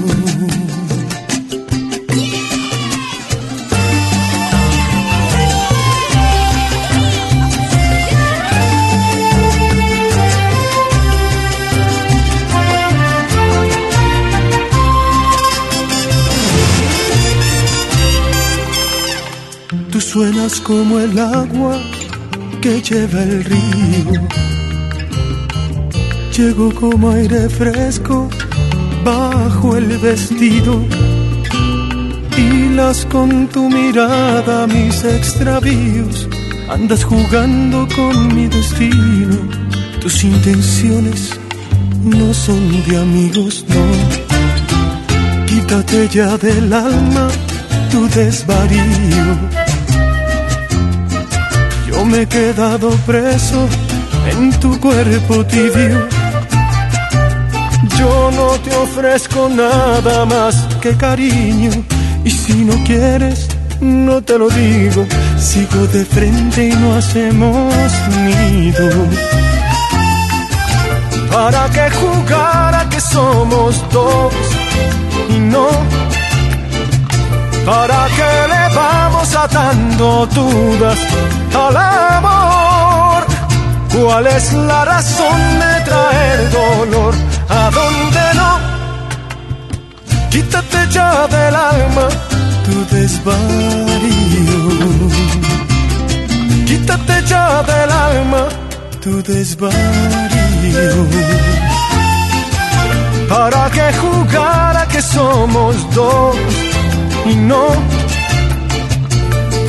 Suenas 20.00 20.60
como 20.60 20.98
el 20.98 21.18
agua 21.18 21.78
que 22.60 22.80
lleva 22.80 23.22
el 23.22 23.44
río. 23.44 24.28
Llego 26.36 26.74
como 26.74 27.10
aire 27.10 27.48
fresco 27.48 28.28
bajo 29.04 29.76
el 29.76 29.98
vestido. 29.98 30.82
Hilas 32.36 33.06
con 33.06 33.48
tu 33.48 33.68
mirada 33.68 34.66
mis 34.66 35.04
extravíos. 35.04 36.28
Andas 36.68 37.04
jugando 37.04 37.86
con 37.94 38.34
mi 38.34 38.46
destino. 38.46 39.36
Tus 40.00 40.24
intenciones 40.24 41.38
no 42.04 42.32
son 42.32 42.84
de 42.86 42.96
amigos, 42.96 43.64
no. 43.68 45.46
Quítate 45.46 46.08
ya 46.08 46.38
del 46.38 46.72
alma 46.72 47.28
tu 47.90 48.08
desvarío 48.08 49.59
me 52.10 52.22
he 52.22 52.26
quedado 52.26 52.90
preso 53.06 53.68
en 54.30 54.50
tu 54.60 54.78
cuerpo 54.80 55.44
tibio. 55.46 56.08
Yo 57.98 58.30
no 58.32 58.48
te 58.64 58.74
ofrezco 58.76 59.48
nada 59.48 60.24
más 60.24 60.54
que 60.80 60.96
cariño. 60.96 61.70
Y 62.24 62.30
si 62.30 62.64
no 62.64 62.74
quieres, 62.84 63.48
no 63.80 64.22
te 64.22 64.38
lo 64.38 64.48
digo. 64.48 65.06
Sigo 65.38 65.86
de 65.86 66.04
frente 66.04 66.68
y 66.68 66.72
no 66.72 66.96
hacemos 66.96 67.74
nido. 68.24 68.90
¿Para 71.32 71.68
qué 71.70 71.90
jugar 71.90 72.74
a 72.74 72.88
que 72.88 73.00
somos 73.00 73.84
dos 73.92 74.34
y 75.28 75.38
no? 75.38 75.68
¿Para 77.64 78.08
qué 78.16 78.32
le 78.52 78.59
vamos 78.74 79.34
atando 79.34 80.26
dudas 80.26 80.98
al 81.54 81.76
amor? 81.76 83.26
¿Cuál 83.94 84.26
es 84.26 84.52
la 84.52 84.84
razón 84.84 85.40
de 85.62 85.80
traer 85.88 86.50
dolor? 86.50 87.14
¿A 87.48 87.70
dónde 87.70 88.24
no? 88.34 88.50
Quítate 90.30 90.78
ya 90.90 91.26
del 91.26 91.54
alma 91.54 92.08
tu 92.64 92.96
desvarío. 92.96 94.60
Quítate 96.66 97.24
ya 97.26 97.62
del 97.62 97.90
alma 97.90 98.42
tu 99.02 99.22
desvarío. 99.22 101.06
¿Para 103.28 103.70
qué 103.70 103.92
jugar 104.02 104.76
a 104.76 104.86
que 104.86 105.02
somos 105.02 105.74
dos? 105.94 106.36
y 107.26 107.34
no. 107.34 107.99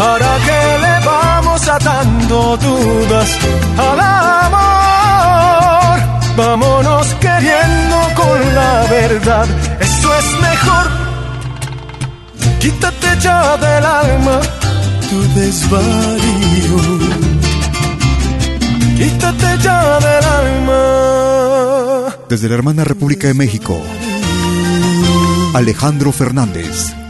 ¿Para 0.01 0.31
qué 0.47 0.61
le 0.83 0.95
vamos 1.05 1.61
atando 1.67 2.57
dudas 2.57 3.29
al 3.77 3.99
amor? 4.39 5.97
Vámonos 6.35 7.05
queriendo 7.25 7.97
con 8.15 8.55
la 8.55 8.73
verdad, 8.89 9.47
eso 9.79 10.15
es 10.19 10.25
mejor. 10.49 10.85
Quítate 12.59 13.09
ya 13.19 13.57
del 13.57 13.85
alma 13.85 14.39
tu 15.07 15.21
desvarío. 15.39 16.77
Quítate 18.97 19.49
ya 19.61 19.99
del 19.99 20.25
alma. 20.41 20.81
Desde 22.27 22.49
la 22.49 22.55
hermana 22.55 22.83
República 22.85 23.27
de 23.27 23.35
México, 23.35 23.79
Alejandro 25.53 26.11
Fernández. 26.11 27.00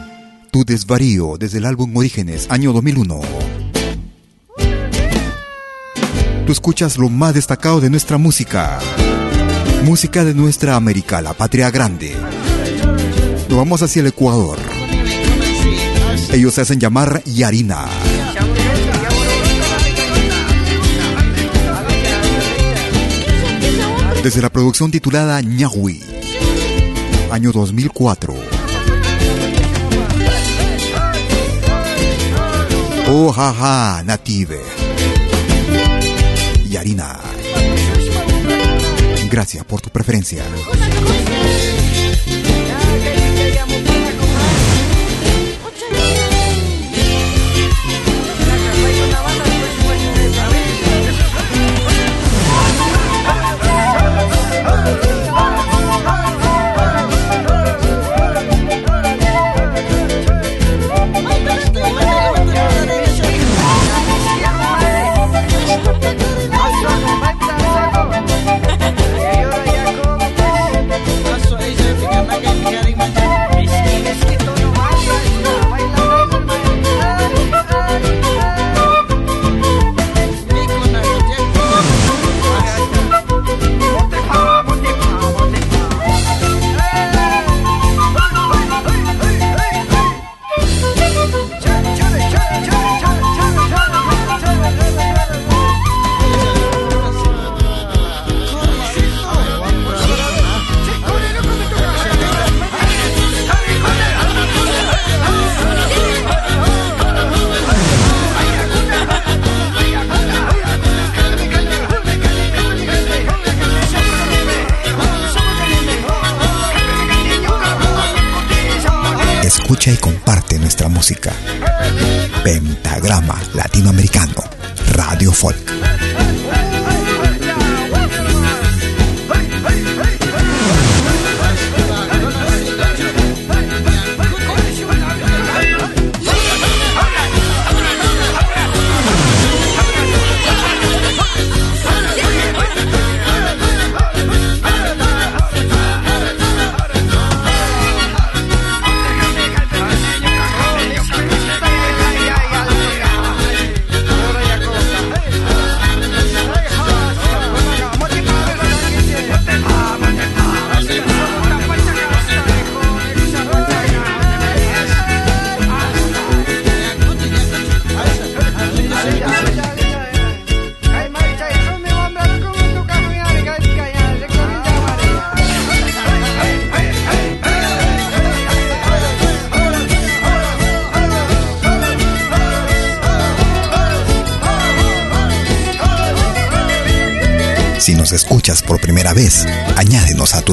Tu 0.52 0.66
desvarío 0.66 1.38
desde 1.40 1.60
el 1.60 1.66
álbum 1.66 1.96
Orígenes, 1.96 2.48
año 2.50 2.74
2001. 2.74 3.22
Tú 6.46 6.52
escuchas 6.52 6.98
lo 6.98 7.08
más 7.08 7.34
destacado 7.34 7.80
de 7.80 7.90
nuestra 7.90 8.18
música. 8.18 8.80
Música 9.86 10.26
de 10.26 10.34
nuestra 10.34 10.76
América, 10.76 11.22
la 11.22 11.32
patria 11.32 11.72
grande. 11.72 12.18
Nos 13.48 13.58
vamos 13.58 13.82
hacia 13.82 14.02
el 14.02 14.08
Ecuador. 14.08 14.60
Ellos 16.34 16.54
se 16.54 16.62
hacen 16.62 16.82
llamar 16.82 17.24
Yarina. 17.24 17.86
Desde 24.22 24.42
la 24.42 24.50
producción 24.50 24.92
titulada 24.92 25.40
Ñahui, 25.40 26.04
año 27.32 27.54
2004. 27.54 28.51
Oh, 33.14 33.30
jaja, 33.30 34.04
native. 34.06 34.58
Yarina. 36.70 37.20
Gracias 39.30 39.66
por 39.66 39.82
tu 39.82 39.90
preferencia. 39.90 40.46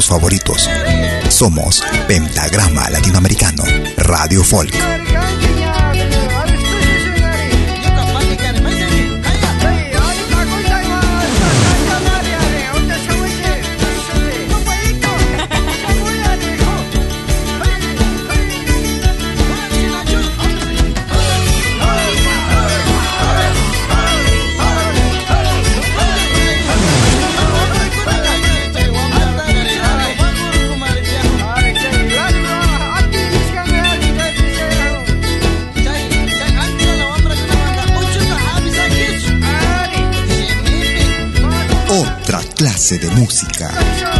Favoritos. 0.09 0.69
Somos 1.29 1.83
Pentagrama 2.09 2.89
Latinoamericano, 2.91 3.65
Radio 3.99 4.43
Folk. 4.43 5.08
De 42.97 43.11
música. 43.11 44.18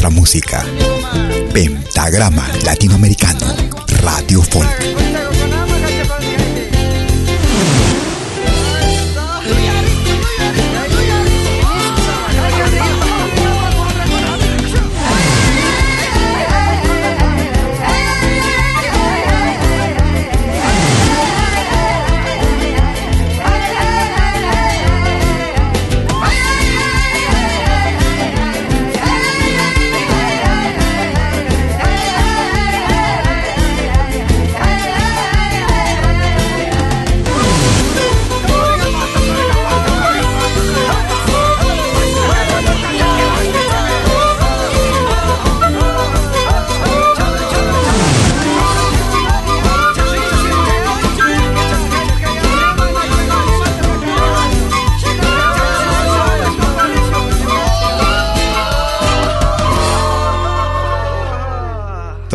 Nuestra 0.00 0.10
música. 0.10 0.64
Pentagrama 1.52 2.48
Latinoamericano, 2.64 3.54
Radio 4.02 4.40
Folk. 4.42 4.79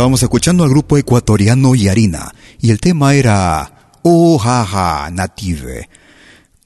Estábamos 0.05 0.21
escuchando 0.21 0.63
al 0.63 0.69
grupo 0.69 0.99
ecuatoriano 0.99 1.73
Yarina 1.73 2.31
y 2.61 2.69
el 2.69 2.79
tema 2.79 3.15
era 3.15 3.97
Oh 4.03 4.37
Jaja 4.37 5.09
Native. 5.09 5.89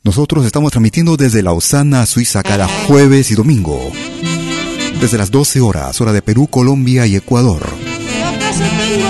Nosotros 0.04 0.46
estamos 0.46 0.72
transmitiendo 0.74 1.16
desde 1.16 1.42
Lausana, 1.42 2.06
Suiza, 2.06 2.44
cada 2.44 2.68
jueves 2.68 3.32
y 3.32 3.36
domingo. 3.36 3.94
Desde 5.00 5.18
las 5.18 5.32
12 5.32 5.62
horas, 5.62 6.02
hora 6.02 6.12
de 6.12 6.22
Perú, 6.22 6.48
Colombia 6.48 7.08
y 7.08 7.16
Ecuador. 7.16 7.66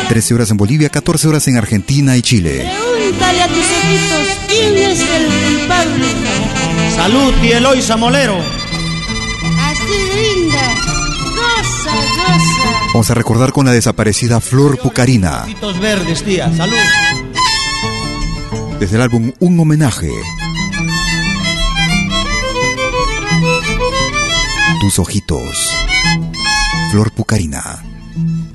13 0.09 0.35
horas 0.35 0.51
en 0.51 0.57
Bolivia, 0.57 0.89
14 0.89 1.27
horas 1.27 1.47
en 1.47 1.57
Argentina 1.57 2.15
y 2.15 2.21
Chile. 2.21 2.71
Pregúntale 2.71 3.41
a 3.41 3.47
tus 3.47 3.57
ojitos 3.57 4.27
quién 4.47 4.77
es 4.77 4.99
el 4.99 5.57
culpable. 5.57 6.05
Salud 6.95 7.33
y 7.41 7.47
Eloisa 7.47 7.97
Molero. 7.97 8.37
Vamos 12.93 13.11
a 13.11 13.13
recordar 13.13 13.51
con 13.51 13.65
la 13.65 13.71
desaparecida 13.71 14.39
Flor 14.41 14.79
Pucarina. 14.79 15.43
Ojitos 15.43 15.79
verdes, 15.79 16.23
tía. 16.23 16.51
Salud. 16.55 16.75
Desde 18.79 18.95
el 18.95 19.01
álbum 19.03 19.31
Un 19.39 19.59
homenaje. 19.59 20.11
Tus 24.81 24.97
ojitos. 24.97 25.69
Flor 26.91 27.11
Pucarina. 27.11 27.83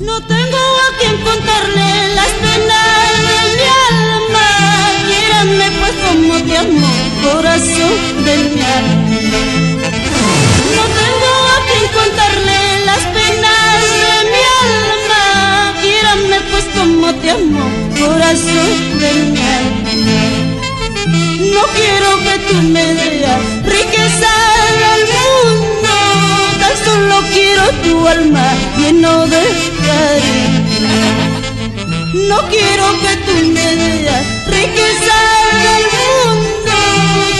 No 0.01 0.21
tengo 0.27 0.57
a 0.57 0.99
quien 0.99 1.23
contarle 1.23 2.15
las 2.15 2.31
penas 2.43 3.13
de 3.29 3.39
mi 3.55 3.69
alma. 3.93 4.47
Quieranme 5.07 5.79
pues 5.79 5.95
como 6.09 6.35
te 6.43 6.59
amo, 6.59 6.93
corazón 7.23 8.25
de 8.25 8.37
mi 8.37 8.61
alma. 8.63 9.24
No 21.55 21.63
quiero 21.77 22.11
que 22.25 22.35
tú 22.49 22.57
me 22.63 22.87
veas 22.95 23.41
riqueza 23.65 24.33
del 24.83 25.03
mundo, 25.15 25.95
tan 26.61 26.75
solo 26.85 27.17
quiero 27.33 27.65
tu 27.85 27.93
alma 28.09 28.47
lleno 28.79 29.13
de 29.27 29.43
cariño. 29.87 30.99
No 32.29 32.39
quiero 32.49 32.87
que 33.03 33.13
tú 33.27 33.35
me 33.55 33.69
veas 33.77 34.23
riqueza 34.47 35.17
del 35.67 35.85
mundo, 35.97 36.77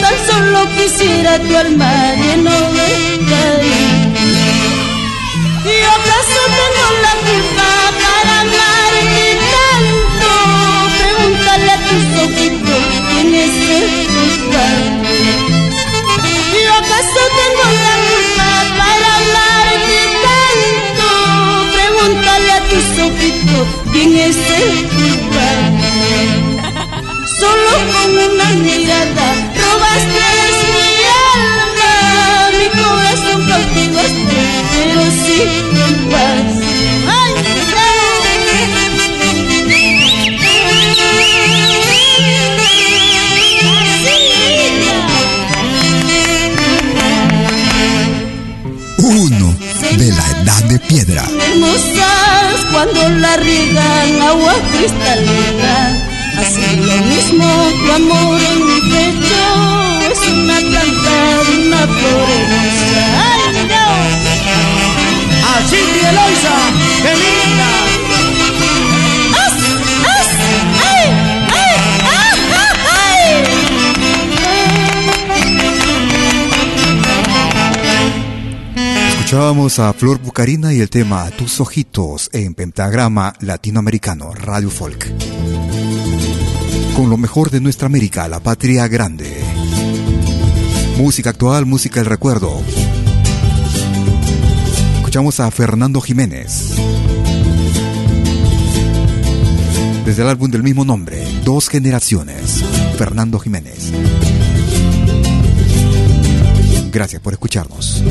tan 0.01 0.17
solo 0.29 0.59
quisiera 0.77 1.31
tu 1.39 1.51
alma 1.57 1.91
lleno 2.15 2.55
de 2.77 2.89
cariño. 3.31 4.35
¿Y 5.65 5.77
acaso 5.95 6.39
tengo 6.59 6.87
la 7.05 7.13
culpa 7.25 7.44
quién 13.35 13.49
es 13.49 13.55
el 13.69 13.89
culpable. 14.15 15.19
¿Y 16.53 16.65
acaso 16.79 17.21
tengo 17.39 17.65
la 17.85 17.95
culpa 18.07 18.49
para 18.79 19.07
amarte 19.21 19.99
tanto? 20.25 21.07
Pregúntale 21.73 22.51
a 22.51 22.61
tus 22.69 22.87
ojitos 23.07 23.65
quién 23.91 24.11
es 24.17 24.37
el 24.37 24.87
culpable. 24.87 25.14
Cuando 52.71 53.09
la 53.09 53.37
riegan 53.37 54.21
agua 54.21 54.53
cristalina. 54.71 55.75
Así 56.37 56.75
lo 56.75 56.97
mismo 57.05 57.45
tu 57.85 57.91
amor 57.93 58.41
en 58.41 58.65
mi 58.65 58.81
pecho 58.81 59.43
es 60.11 60.19
una 60.33 60.57
planta 60.59 61.15
de 61.45 61.67
una 61.67 61.81
floresta. 61.87 63.03
¡Ay, 63.23 63.67
no! 63.69 63.85
Así, 65.55 65.77
tía 65.93 66.09
Eloisa, 66.09 66.55
qué 67.01 67.13
linda. 67.15 67.84
Escuchábamos 79.25 79.79
a 79.79 79.91
Flor 79.93 80.19
Bucarina 80.19 80.71
y 80.71 80.81
el 80.81 80.89
tema 80.91 81.31
Tus 81.31 81.59
ojitos 81.59 82.29
en 82.31 82.53
Pentagrama 82.53 83.33
Latinoamericano 83.39 84.31
Radio 84.31 84.69
Folk. 84.69 85.11
Con 86.95 87.09
lo 87.09 87.17
mejor 87.17 87.49
de 87.49 87.59
nuestra 87.59 87.87
América, 87.87 88.27
la 88.27 88.39
patria 88.39 88.87
grande. 88.87 89.35
Música 90.99 91.31
actual, 91.31 91.65
música 91.65 92.01
del 92.01 92.05
recuerdo. 92.05 92.61
Escuchamos 94.97 95.39
a 95.39 95.49
Fernando 95.49 96.01
Jiménez. 96.01 96.75
Desde 100.05 100.21
el 100.21 100.29
álbum 100.29 100.51
del 100.51 100.61
mismo 100.61 100.85
nombre, 100.85 101.25
Dos 101.43 101.67
Generaciones. 101.67 102.63
Fernando 102.95 103.39
Jiménez. 103.39 103.91
Gracias 106.91 107.23
por 107.23 107.33
escucharnos. 107.33 108.03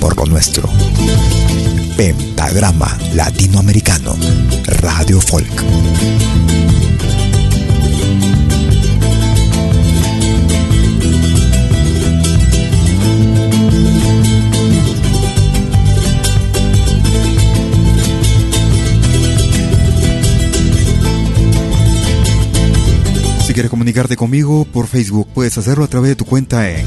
Por 0.00 0.16
lo 0.16 0.26
nuestro. 0.26 0.68
Pentagrama 1.96 2.98
Latinoamericano, 3.14 4.16
Radio 4.66 5.20
Folk. 5.20 5.46
Si 23.46 23.54
quieres 23.54 23.70
comunicarte 23.70 24.16
conmigo 24.16 24.64
por 24.64 24.88
Facebook, 24.88 25.28
puedes 25.32 25.56
hacerlo 25.56 25.84
a 25.84 25.88
través 25.88 26.08
de 26.08 26.16
tu 26.16 26.24
cuenta 26.24 26.68
en 26.68 26.84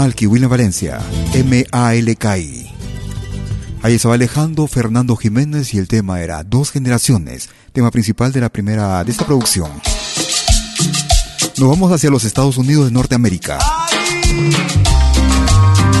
Malky 0.00 0.26
William 0.26 0.48
Valencia, 0.50 0.98
M-A-L-K-I. 1.34 2.70
Ahí 3.82 3.94
estaba 3.94 4.14
Alejandro 4.14 4.66
Fernando 4.66 5.14
Jiménez 5.14 5.74
y 5.74 5.78
el 5.78 5.88
tema 5.88 6.22
era 6.22 6.42
Dos 6.42 6.70
Generaciones, 6.70 7.50
tema 7.74 7.90
principal 7.90 8.32
de 8.32 8.40
la 8.40 8.48
primera 8.48 9.04
de 9.04 9.10
esta 9.10 9.26
producción. 9.26 9.70
Nos 11.58 11.68
vamos 11.68 11.92
hacia 11.92 12.08
los 12.08 12.24
Estados 12.24 12.56
Unidos 12.56 12.86
de 12.86 12.92
Norteamérica. 12.92 13.58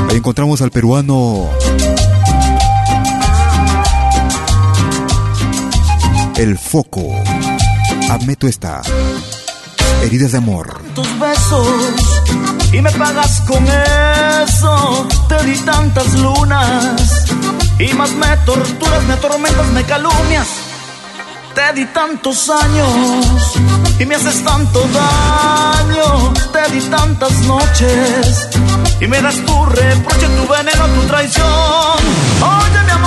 Ahí 0.08 0.16
encontramos 0.16 0.62
al 0.62 0.70
peruano 0.70 1.50
El 6.38 6.56
Foco. 6.56 7.06
Admeto 8.08 8.48
esta. 8.48 8.80
Heridas 10.02 10.32
de 10.32 10.38
amor. 10.38 10.80
tus 10.94 11.18
besos 11.18 12.19
y 12.72 12.80
me 12.80 12.90
pagas 12.92 13.42
con 13.46 13.66
eso. 13.66 15.08
Te 15.28 15.44
di 15.44 15.58
tantas 15.60 16.14
lunas 16.14 17.24
y 17.78 17.92
más 17.94 18.10
me 18.12 18.36
torturas, 18.38 19.02
me 19.04 19.14
atormentas, 19.14 19.66
me 19.68 19.84
calumnias. 19.84 20.48
Te 21.54 21.72
di 21.74 21.84
tantos 21.86 22.48
años 22.48 23.54
y 23.98 24.06
me 24.06 24.14
haces 24.14 24.44
tanto 24.44 24.80
daño. 24.80 26.32
Te 26.52 26.72
di 26.72 26.80
tantas 26.88 27.32
noches 27.42 28.48
y 29.00 29.06
me 29.06 29.20
das 29.20 29.36
tu 29.44 29.66
reproche, 29.66 30.26
tu 30.28 30.46
veneno, 30.46 30.86
tu 30.94 31.06
traición. 31.08 31.46
Oye, 32.40 32.84
mi 32.84 32.90
amor, 32.90 32.99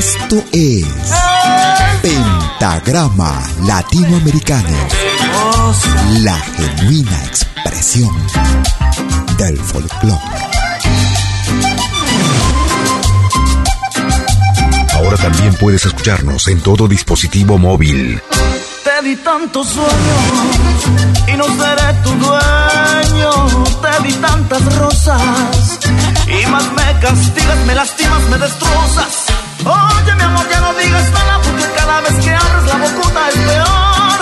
Esto 0.00 0.42
es 0.50 0.86
Pentagrama 2.00 3.42
Latinoamericano, 3.66 4.78
la 6.20 6.38
genuina 6.38 7.22
expresión 7.26 8.10
del 9.36 9.58
folclore. 9.58 10.22
Ahora 14.94 15.18
también 15.18 15.52
puedes 15.56 15.84
escucharnos 15.84 16.48
en 16.48 16.62
todo 16.62 16.88
dispositivo 16.88 17.58
móvil. 17.58 18.22
Te 18.82 19.06
di 19.06 19.16
tantos 19.16 19.68
sueños 19.68 21.28
y 21.28 21.36
no 21.36 21.44
seré 21.44 21.92
tu 22.02 22.10
dueño. 22.12 23.64
Te 23.82 24.08
di 24.08 24.14
tantas 24.14 24.76
rosas 24.78 25.78
y 26.26 26.46
más 26.46 26.64
me 26.72 27.00
castigas, 27.00 27.58
me 27.66 27.74
lastimas, 27.74 28.22
me 28.30 28.38
destrozas. 28.38 29.29
Oye, 29.64 30.14
mi 30.14 30.22
amor, 30.22 30.48
ya 30.48 30.60
no 30.60 30.74
digas 30.74 31.10
nada 31.10 31.40
porque 31.44 31.64
cada 31.76 32.00
vez 32.00 32.14
que 32.24 32.34
abres 32.34 32.64
la 32.66 32.76
bocuta 32.76 33.28
es 33.28 33.36
peor. 33.36 34.18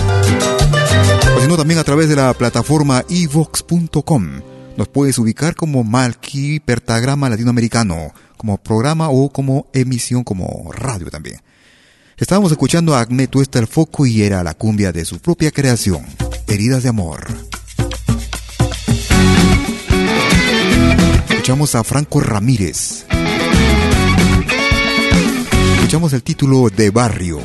o 1.37 1.39
sino 1.39 1.55
también 1.55 1.79
a 1.79 1.85
través 1.85 2.09
de 2.09 2.17
la 2.17 2.33
plataforma 2.33 3.05
evox.com. 3.07 4.41
Nos 4.75 4.89
puedes 4.89 5.17
ubicar 5.19 5.55
como 5.55 5.85
Malki 5.85 6.59
Pentagrama 6.59 7.29
Latinoamericano, 7.29 8.13
como 8.35 8.57
programa 8.57 9.07
o 9.07 9.29
como 9.29 9.67
emisión, 9.71 10.25
como 10.25 10.69
radio 10.73 11.09
también. 11.09 11.39
Estábamos 12.21 12.51
escuchando 12.51 12.93
a 12.93 13.01
Agné 13.01 13.25
Tuesta 13.27 13.57
el 13.57 13.65
Foco 13.65 14.05
y 14.05 14.21
era 14.21 14.43
la 14.43 14.53
cumbia 14.53 14.91
de 14.91 15.05
su 15.05 15.17
propia 15.17 15.49
creación, 15.49 16.05
Heridas 16.47 16.83
de 16.83 16.89
Amor. 16.89 17.25
Escuchamos 21.27 21.73
a 21.73 21.83
Franco 21.83 22.19
Ramírez. 22.19 23.07
Escuchamos 25.77 26.13
el 26.13 26.21
título 26.21 26.69
de 26.69 26.91
Barrio, 26.91 27.39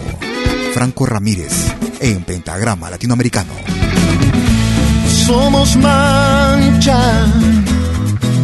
Franco 0.74 1.06
Ramírez, 1.06 1.54
en 2.00 2.22
Pentagrama 2.22 2.90
Latinoamericano. 2.90 3.54
Somos 5.08 5.74
mancha 5.76 7.26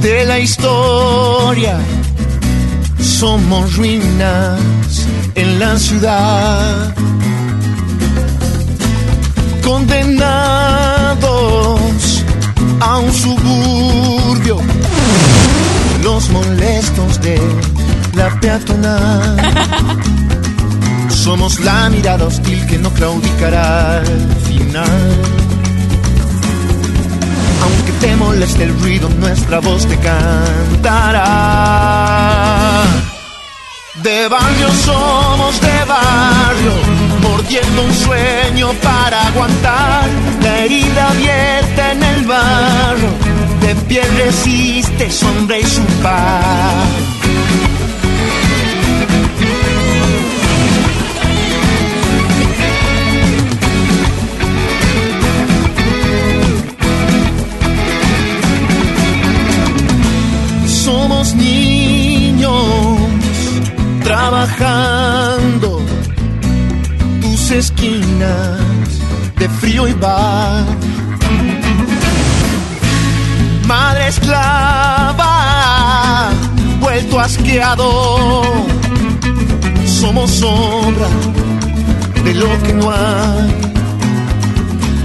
de 0.00 0.24
la 0.24 0.38
historia, 0.38 1.78
somos 2.98 3.76
ruinas 3.76 4.58
en 5.34 5.58
la 5.58 5.78
ciudad, 5.78 6.94
condenados 9.64 11.22
a 12.80 12.98
un 12.98 13.12
suburbio, 13.12 14.58
los 16.02 16.28
molestos 16.30 17.20
de 17.20 17.40
la 18.14 18.28
peatonal. 18.40 19.36
Somos 21.08 21.60
la 21.60 21.88
mirada 21.88 22.26
hostil 22.26 22.66
que 22.66 22.78
no 22.78 22.90
claudicará 22.90 23.98
al 23.98 24.36
final. 24.48 25.20
Aunque 27.62 27.92
te 28.00 28.16
moleste 28.16 28.64
el 28.64 28.76
ruido, 28.80 29.08
nuestra 29.20 29.60
voz 29.60 29.86
te 29.86 29.96
cantará. 29.98 31.22
De 34.02 34.26
barrio 34.26 34.68
somos 34.84 35.60
de 35.60 35.84
barrio, 35.84 36.72
mordiendo 37.20 37.82
un 37.84 37.94
sueño 37.94 38.72
para 38.82 39.28
aguantar 39.28 40.08
la 40.42 40.58
herida 40.58 41.08
abierta 41.10 41.92
en 41.92 42.02
el 42.02 42.26
barro. 42.26 43.08
De 43.60 43.76
piel 43.86 44.08
resiste 44.16 45.08
sombra 45.08 45.56
y 45.56 45.62
su 45.64 45.82
paz. 46.02 46.88
Somos 60.66 61.34
niños 61.34 62.91
trabajando 64.02 65.80
tus 67.20 67.50
esquinas 67.50 68.60
de 69.38 69.48
frío 69.48 69.88
y 69.88 69.92
bar. 69.94 70.64
Madre 73.66 74.08
esclava, 74.08 75.30
vuelto 76.80 77.20
asqueado. 77.20 78.42
Somos 79.86 80.30
sombra 80.30 81.08
de 82.24 82.34
lo 82.34 82.62
que 82.62 82.72
no 82.74 82.90
hay. 82.90 83.72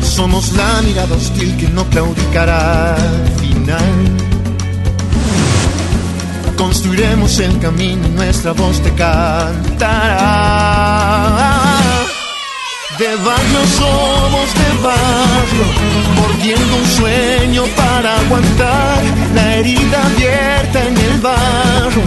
Somos 0.02 0.54
la 0.54 0.82
mirada 0.82 1.16
hostil 1.16 1.56
que 1.58 1.68
no 1.70 1.86
claudicará 1.86 2.96
al 2.96 3.28
final. 3.40 4.37
Construiremos 6.58 7.40
el 7.40 7.60
camino 7.60 8.08
nuestra 8.10 8.52
voz 8.52 8.82
te 8.82 8.92
cantará. 8.94 10.38
De 12.98 13.16
barrio 13.18 13.64
somos 13.78 14.54
de 14.56 14.70
barrio, 14.82 15.66
mordiendo 16.16 16.76
un 16.78 16.86
sueño 16.98 17.64
para 17.76 18.20
aguantar 18.22 19.04
la 19.36 19.56
herida 19.56 20.04
abierta 20.04 20.84
en 20.84 20.98
el 20.98 21.20
barro, 21.20 22.02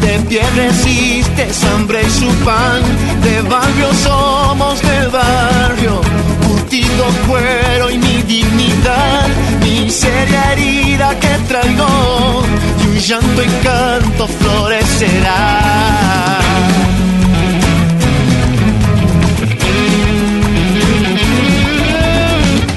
de 0.00 0.18
pie 0.28 0.42
resiste 0.56 1.54
su 1.54 1.66
hambre 1.68 2.02
y 2.02 2.10
su 2.10 2.26
pan, 2.44 2.82
de 3.22 3.40
barrio 3.42 3.94
somos 4.02 4.82
del 4.82 5.08
barrio, 5.10 6.00
curtido 6.48 7.04
cuero 7.28 7.90
y 7.90 7.98
mi 7.98 8.22
dignidad, 8.22 9.28
miseria 9.60 10.52
herida 10.54 11.20
que 11.20 11.38
traigo, 11.46 12.42
llanto 13.08 13.42
y 13.42 13.48
canto 13.64 14.28
florecerá. 14.28 16.38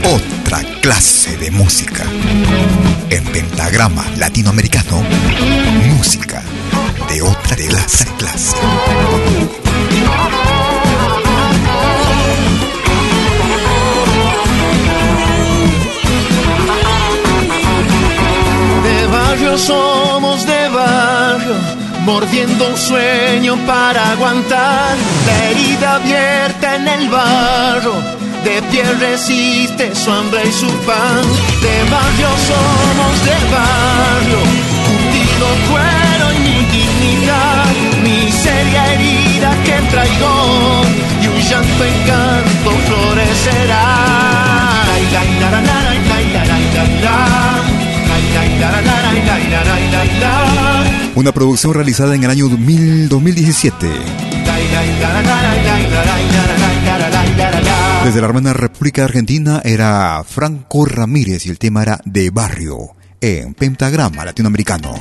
Otra 0.04 0.64
clase 0.82 1.38
de 1.38 1.52
música. 1.52 2.04
En 3.10 3.24
pentagrama 3.26 4.06
latinoamericano, 4.18 5.04
música 5.96 6.42
de 7.10 7.22
otra 7.22 7.56
clase. 7.56 8.06
clase. 8.18 8.56
Somos 19.58 20.46
de 20.46 20.70
barrio, 20.70 21.56
mordiendo 22.06 22.68
un 22.68 22.78
sueño 22.78 23.56
para 23.66 24.12
aguantar 24.12 24.96
la 25.26 25.46
herida 25.46 25.96
abierta 25.96 26.76
en 26.76 26.88
el 26.88 27.10
barro. 27.10 27.94
De 28.44 28.62
pie 28.70 28.84
resiste 29.00 29.96
su 29.96 30.12
hambre 30.12 30.42
y 30.46 30.52
su 30.52 30.68
pan. 30.88 31.24
De 31.62 31.76
barrio 31.90 32.30
somos 32.50 33.16
de 33.28 33.38
barrio, 33.56 34.42
curtido 34.86 35.48
cuero 35.70 36.34
y 36.34 36.40
mi 36.48 36.60
dignidad, 36.78 37.66
miseria 38.04 38.94
herida 38.94 39.52
que 39.64 39.78
traigo 39.92 40.82
y 41.22 41.28
un 41.28 41.40
llanto 41.50 41.84
en 41.86 41.98
canto 42.08 42.72
florecerá. 42.88 44.06
Una 51.16 51.32
producción 51.32 51.74
realizada 51.74 52.16
en 52.16 52.24
el 52.24 52.30
año 52.30 52.50
2000 52.50 53.10
2017. 53.10 53.88
Desde 58.04 58.22
la 58.22 58.28
hermana 58.28 58.54
República 58.54 59.04
Argentina 59.04 59.62
era 59.64 60.24
Franco 60.28 60.86
Ramírez 60.86 61.46
y 61.46 61.50
el 61.50 61.58
tema 61.58 61.82
era 61.82 62.00
De 62.06 62.30
Barrio 62.30 62.96
en 63.20 63.54
Pentagrama 63.54 64.26
Latinoamericano. 64.26 64.96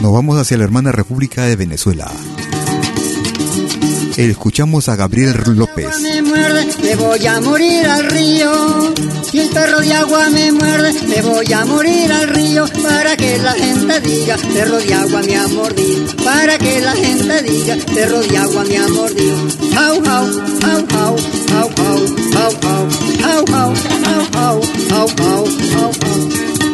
Nos 0.00 0.12
vamos 0.12 0.38
hacia 0.38 0.56
la 0.56 0.64
hermana 0.64 0.92
República 0.92 1.44
de 1.44 1.56
Venezuela. 1.56 2.10
Escuchamos 4.16 4.88
a 4.88 4.96
Gabriel 4.96 5.36
López. 5.54 5.86
me 6.00 6.22
muerde, 6.22 6.66
me 6.82 6.94
voy 6.96 7.26
a 7.26 7.40
morir 7.40 7.86
al 7.86 8.10
río. 8.10 8.94
Si 9.30 9.40
el 9.40 9.48
perro 9.50 9.80
de 9.80 9.92
agua 9.92 10.30
me 10.30 10.52
muerde, 10.52 10.92
me 11.08 11.22
voy 11.22 11.52
a 11.52 11.64
morir 11.64 12.10
al 12.12 12.28
río. 12.28 12.64
Para 12.82 13.16
que 13.16 13.38
la 13.38 13.52
gente 13.52 14.00
diga, 14.00 14.36
perro 14.54 14.78
de 14.78 14.94
agua 14.94 15.22
me 15.22 15.36
ha 15.36 15.48
mordido. 15.48 16.16
Para 16.24 16.58
que 16.58 16.80
la 16.80 16.92
gente 16.92 17.42
diga, 17.42 17.76
perro 17.94 18.20
de 18.20 18.36
agua 18.38 18.64
me 18.64 18.76
ha 18.78 18.88
mordido. 18.88 19.36
Au, 19.76 19.96
au, 19.96 20.26
au, 20.64 20.78
au, 20.96 21.16
au, 21.52 21.68
au, 21.86 22.06
au, 22.36 22.52
au, 23.24 23.44
au, 23.44 23.74
au, 23.74 23.86
au, 24.36 24.60
au, 24.92 25.08
au, 25.24 25.44
au, 25.76 25.90
au. 26.62 26.65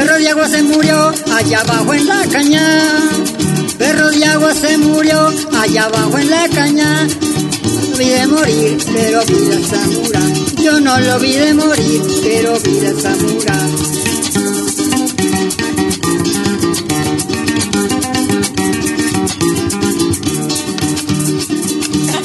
Perro 0.00 0.16
de 0.16 0.28
agua 0.30 0.48
se 0.48 0.62
murió 0.62 1.12
allá 1.30 1.60
abajo 1.60 1.92
en 1.92 2.06
la 2.06 2.26
caña. 2.32 2.62
Perro 3.76 4.10
de 4.10 4.24
agua 4.24 4.54
se 4.54 4.78
murió 4.78 5.28
allá 5.60 5.84
abajo 5.84 6.18
en 6.18 6.30
la 6.30 6.48
caña. 6.48 7.06
Lo 7.90 7.98
vi 7.98 8.08
de 8.08 8.26
morir, 8.26 8.78
pero 8.94 9.20
vida 9.26 9.58
Samura. 9.68 10.20
Yo 10.56 10.80
no 10.80 10.98
lo 11.00 11.18
vi 11.18 11.32
de 11.34 11.52
morir, 11.52 12.02
pero 12.22 12.58
vida 12.60 12.92
Samura. 12.98 13.54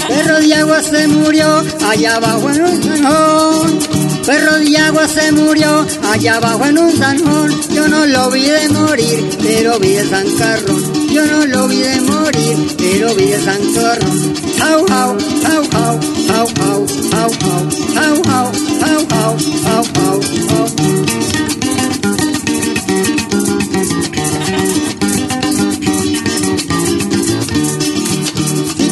Perro 0.08 0.40
de 0.40 0.56
agua 0.56 0.82
se 0.82 1.08
murió 1.10 1.64
allá 1.90 2.16
abajo 2.16 2.50
en 2.52 2.64
un 2.64 2.84
zanjón. 2.84 4.15
Perro 4.26 4.58
de 4.58 4.78
agua 4.78 5.08
se 5.08 5.32
murió 5.32 5.86
allá 6.12 6.38
abajo 6.38 6.66
en 6.66 6.78
un 6.80 6.92
zanjón. 6.92 7.52
Yo 7.70 7.88
no 7.88 8.08
lo 8.08 8.32
vi 8.32 8.46
de 8.46 8.70
morir, 8.70 9.30
pero 9.42 9.80
vi 9.80 9.90
de 9.90 10.04
zancarrón. 10.04 11.10
Yo 11.12 11.26
no 11.26 11.46
lo 11.46 11.68
vi 11.68 11.78
de 11.78 12.02
morir, 12.02 12.76
pero 12.78 13.14
vi 13.14 13.26
de 13.26 13.40
zancarrón. 13.40 14.34
Au, 14.62 14.86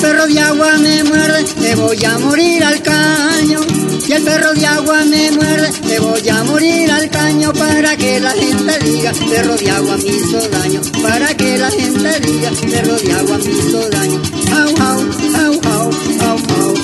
perro 0.04 0.28
de 0.28 0.38
agua 0.38 0.78
me 0.80 1.04
muerde, 1.06 1.46
me 1.62 1.76
voy 1.76 2.04
a 2.04 2.20
morir 2.20 2.62
al 2.64 2.82
caño. 2.82 3.60
Si 4.06 4.12
el 4.12 4.22
perro 4.22 4.54
de 4.54 4.66
agua 4.66 5.06
me 5.06 5.32
muerde, 5.32 5.72
me 5.88 6.00
voy 6.00 6.30
a 6.30 6.44
morir 6.44 6.92
al 6.92 7.10
caño 7.10 7.54
para 7.54 7.96
que 7.96 8.20
la 8.20 8.32
gente 8.32 8.80
diga, 8.80 9.14
perro 9.14 9.56
de 9.56 9.72
agua 9.72 9.96
me 9.98 10.10
hizo 10.10 10.40
daño. 10.50 10.82
Para 11.02 11.34
que 11.38 11.58
la 11.58 11.72
gente 11.72 12.20
diga, 12.20 12.52
perro 12.70 12.96
de 12.98 13.14
agua 13.14 13.38
me 13.38 13.52
hizo 13.52 13.90
daño. 13.90 14.22
Au, 14.60 14.70
au, 14.88 15.00
au, 15.42 15.54
au, 15.72 15.92
au, 16.28 16.38
au, 16.68 16.83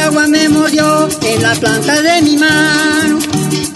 agua 0.00 0.26
me 0.26 0.48
mordió 0.48 1.08
en 1.22 1.42
la 1.42 1.54
planta 1.54 2.02
de 2.02 2.22
mi 2.22 2.36
mano. 2.36 3.18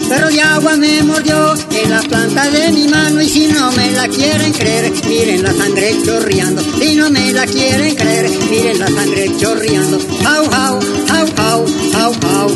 Perro 0.09 0.27
de 0.29 0.41
agua 0.41 0.75
me 0.75 1.01
mordió 1.03 1.53
en 1.71 1.89
la 1.89 2.01
planta 2.01 2.49
de 2.51 2.71
mi 2.71 2.87
mano 2.87 3.21
y 3.21 3.29
si 3.29 3.47
no 3.47 3.71
me 3.71 3.91
la 3.91 4.07
quieren 4.07 4.53
creer, 4.53 4.91
miren 5.07 5.43
la 5.43 5.53
sangre 5.53 5.95
chorreando. 6.05 6.61
Si 6.79 6.95
no 6.95 7.09
me 7.09 7.33
la 7.33 7.45
quieren 7.45 7.95
creer, 7.95 8.29
miren 8.49 8.79
la 8.79 8.87
sangre 8.87 9.31
chorreando. 9.39 9.97
Au, 10.25 10.45
au, 10.45 10.79
au, 11.15 11.27
au, 11.41 11.65
au, 11.95 12.13
au, 12.35 12.51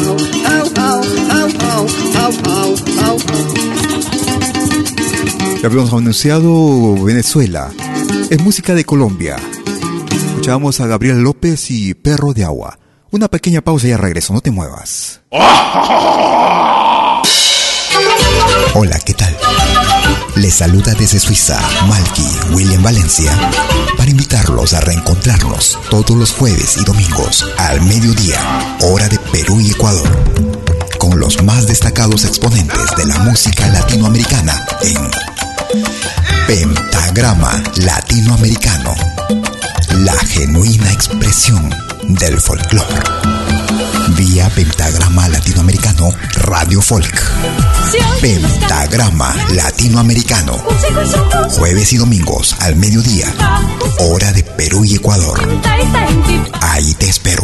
au, 0.00 0.16
au, 0.46 0.64
au, 0.80 1.04
au, 1.30 1.48
au, 1.76 1.86
au, 2.18 3.14
au, 3.14 3.18
habíamos 5.64 5.92
anunciado 5.92 6.94
Venezuela. 7.04 7.70
Es 8.30 8.40
música 8.42 8.74
de 8.74 8.84
Colombia. 8.84 9.36
Escuchábamos 10.28 10.80
a 10.80 10.86
Gabriel 10.86 11.20
López 11.22 11.70
y 11.70 11.94
Perro 11.94 12.32
de 12.32 12.44
Agua. 12.44 12.78
Una 13.12 13.26
pequeña 13.26 13.60
pausa 13.60 13.88
y 13.88 13.90
ya 13.90 13.96
regreso, 13.96 14.32
no 14.32 14.40
te 14.40 14.52
muevas. 14.52 15.20
Hola, 18.74 19.00
¿qué 19.04 19.14
tal? 19.14 19.36
Les 20.36 20.54
saluda 20.54 20.94
desde 20.94 21.18
Suiza 21.18 21.60
Malky 21.88 22.24
William 22.52 22.84
Valencia 22.84 23.32
para 23.98 24.08
invitarlos 24.10 24.74
a 24.74 24.80
reencontrarnos 24.80 25.76
todos 25.90 26.16
los 26.16 26.32
jueves 26.32 26.76
y 26.76 26.84
domingos 26.84 27.44
al 27.58 27.80
mediodía, 27.82 28.38
hora 28.82 29.08
de 29.08 29.18
Perú 29.18 29.60
y 29.60 29.72
Ecuador, 29.72 30.08
con 30.98 31.18
los 31.18 31.42
más 31.42 31.66
destacados 31.66 32.24
exponentes 32.24 32.94
de 32.96 33.06
la 33.06 33.18
música 33.18 33.66
latinoamericana 33.68 34.54
en 34.82 35.10
Pentagrama 36.46 37.60
Latinoamericano, 37.76 38.94
la 39.98 40.16
genuina 40.18 40.92
expresión 40.92 41.70
del 42.08 42.40
folclore. 42.40 42.94
Vía 44.16 44.48
Pentagrama 44.50 45.28
Latinoamericano 45.28 46.08
Radio 46.34 46.80
Folk. 46.80 47.22
Pentagrama 48.20 49.34
Latinoamericano. 49.54 50.54
Jueves 51.50 51.92
y 51.92 51.96
domingos 51.96 52.56
al 52.60 52.76
mediodía. 52.76 53.26
Hora 53.98 54.32
de 54.32 54.42
Perú 54.42 54.84
y 54.84 54.94
Ecuador. 54.96 55.40
Ahí 56.60 56.94
te 56.94 57.08
espero. 57.08 57.42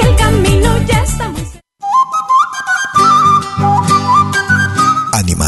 El 0.00 0.16
camino 0.16 0.78
ya 0.86 1.02
está 1.02 1.32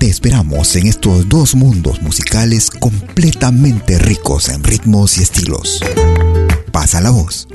Te 0.00 0.08
esperamos 0.08 0.74
en 0.76 0.86
estos 0.86 1.28
dos 1.28 1.54
mundos 1.54 2.00
musicales 2.00 2.70
completamente 2.70 3.98
ricos 3.98 4.48
en 4.48 4.64
ritmos 4.64 5.18
y 5.18 5.22
estilos. 5.22 5.78
Pasa 6.72 7.02
la 7.02 7.10
voz. 7.10 7.46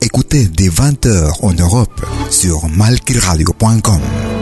Écoutez 0.00 0.48
dès 0.52 0.70
20h 0.70 1.38
en 1.42 1.58
Europe 1.58 2.06
sur 2.30 2.68
malkiradio.com. 2.68 4.41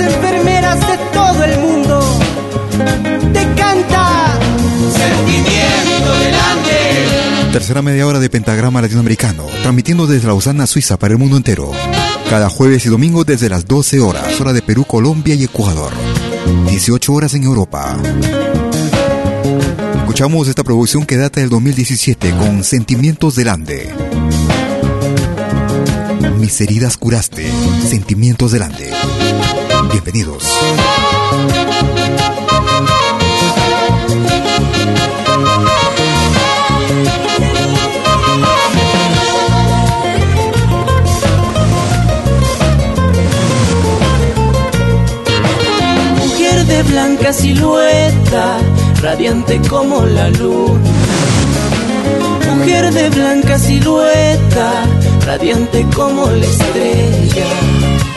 Enfermeras 0.00 0.80
de 0.80 0.98
todo 1.12 1.44
el 1.44 1.58
mundo, 1.58 2.00
te 3.32 3.54
canta 3.54 4.38
Sentimiento 4.92 6.18
delante. 6.18 7.52
Tercera 7.52 7.82
media 7.82 8.06
hora 8.06 8.18
de 8.18 8.30
Pentagrama 8.30 8.80
Latinoamericano, 8.80 9.46
transmitiendo 9.62 10.06
desde 10.06 10.28
Lausana, 10.28 10.66
Suiza, 10.66 10.98
para 10.98 11.12
el 11.12 11.18
mundo 11.18 11.36
entero. 11.36 11.72
Cada 12.28 12.48
jueves 12.48 12.86
y 12.86 12.88
domingo 12.88 13.24
desde 13.24 13.48
las 13.48 13.66
12 13.66 14.00
horas, 14.00 14.40
hora 14.40 14.52
de 14.52 14.62
Perú, 14.62 14.84
Colombia 14.84 15.34
y 15.34 15.44
Ecuador. 15.44 15.92
18 16.68 17.12
horas 17.12 17.34
en 17.34 17.44
Europa. 17.44 17.96
Escuchamos 19.96 20.48
esta 20.48 20.64
producción 20.64 21.06
que 21.06 21.16
data 21.16 21.40
del 21.40 21.50
2017 21.50 22.30
con 22.32 22.64
Sentimientos 22.64 23.36
del 23.36 23.48
Ande. 23.48 23.94
Mis 26.38 26.60
heridas 26.60 26.96
curaste, 26.96 27.50
Sentimientos 27.88 28.52
del 28.52 28.62
Ande. 28.62 28.90
Bienvenidos. 29.88 30.44
Mujer 46.18 46.66
de 46.66 46.82
blanca 46.82 47.32
silueta, 47.32 48.58
radiante 49.00 49.60
como 49.68 50.04
la 50.04 50.28
luna. 50.30 50.80
Mujer 52.54 52.92
de 52.92 53.08
blanca 53.10 53.58
silueta, 53.58 54.84
radiante 55.26 55.86
como 55.94 56.26
la 56.26 56.44
estrella. 56.44 58.09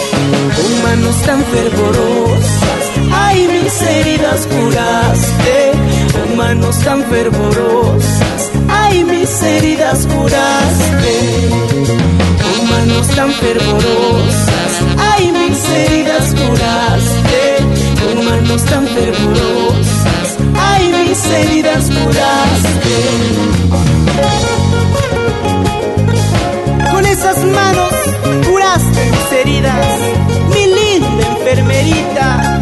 Manos 0.83 1.15
tan 1.25 1.43
fervorosas, 1.45 2.83
ay 3.11 3.47
mis 3.47 3.81
heridas 3.81 4.47
curaste, 4.47 5.71
con 6.13 6.37
manos 6.37 6.77
tan 6.79 7.03
fervorosas, 7.03 8.51
ay 8.69 9.03
mis 9.03 9.43
heridas 9.43 10.07
curaste, 10.07 11.15
con 12.41 12.69
manos 12.69 13.07
tan 13.15 13.31
fervorosas, 13.31 14.71
ay 15.13 15.31
mis 15.31 15.69
heridas 15.69 16.35
curaste, 16.35 17.43
con 18.01 18.25
manos 18.25 18.63
tan 18.65 18.87
fervorosas, 18.87 20.37
ay 20.55 20.83
mis 21.07 21.25
heridas 21.25 21.85
curaste. 21.89 22.97
Con 26.93 27.07
esas 27.07 27.43
manos 27.45 27.91
curaste 28.47 29.09
mis 29.09 29.31
heridas, 29.31 29.99
mi 30.53 30.67
linda 30.67 31.27
enfermerita. 31.39 32.59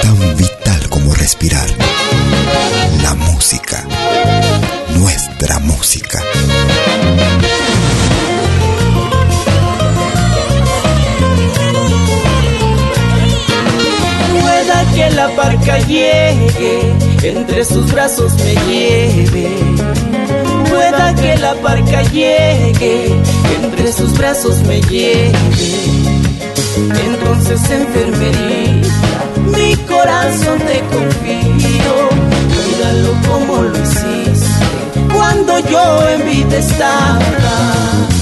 Tan 0.00 0.36
vital 0.38 0.88
como 0.88 1.12
respirar. 1.16 1.68
La 3.02 3.14
música. 3.14 3.84
Nuestra 4.94 5.58
música. 5.58 6.25
Que 14.96 15.10
la 15.10 15.28
barca 15.28 15.78
llegue, 15.80 16.94
entre 17.22 17.64
sus 17.66 17.92
brazos 17.92 18.32
me 18.44 18.54
lleve. 18.66 19.48
Pueda 20.70 21.14
que 21.14 21.36
la 21.36 21.52
barca 21.54 22.02
llegue, 22.04 23.20
entre 23.62 23.92
sus 23.92 24.16
brazos 24.16 24.56
me 24.62 24.80
lleve. 24.82 25.32
Entonces 27.08 27.60
enfermería, 27.70 28.92
mi 29.54 29.76
corazón 29.84 30.58
te 30.60 30.80
confío, 30.94 31.94
cuídalo 32.54 33.12
como 33.28 33.62
lo 33.62 33.78
hiciste 33.82 34.66
cuando 35.12 35.58
yo 35.58 36.08
en 36.08 36.24
vida 36.24 36.56
estaba. 36.56 38.15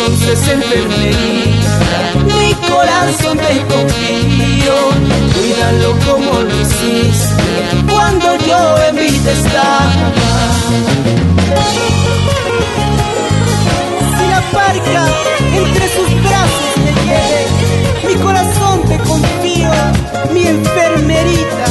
Entonces 0.00 0.48
enfermería, 0.48 1.80
mi 2.24 2.54
corazón 2.68 3.36
te 3.36 3.58
confío, 3.66 4.74
cuídalo 5.34 5.98
como 6.06 6.40
lo 6.40 6.60
hiciste 6.60 7.42
cuando 7.90 8.36
yo 8.46 8.78
en 8.88 8.96
vida 8.96 9.32
estaba. 9.32 9.92
Si 14.16 14.24
la 14.30 14.40
parca 14.52 15.08
entre 15.56 15.88
sus 15.88 16.22
brazos 16.22 16.76
me 16.84 16.92
lleve, 17.04 17.46
mi 18.06 18.14
corazón 18.22 18.82
te 18.88 18.98
confío, 18.98 19.70
mi 20.32 20.46
enfermerita. 20.46 21.64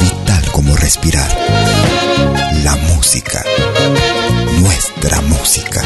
Vital 0.00 0.52
como 0.52 0.76
respirar. 0.76 1.28
La 2.64 2.76
música. 2.76 3.44
Nuestra 5.02 5.20
música. 5.22 5.82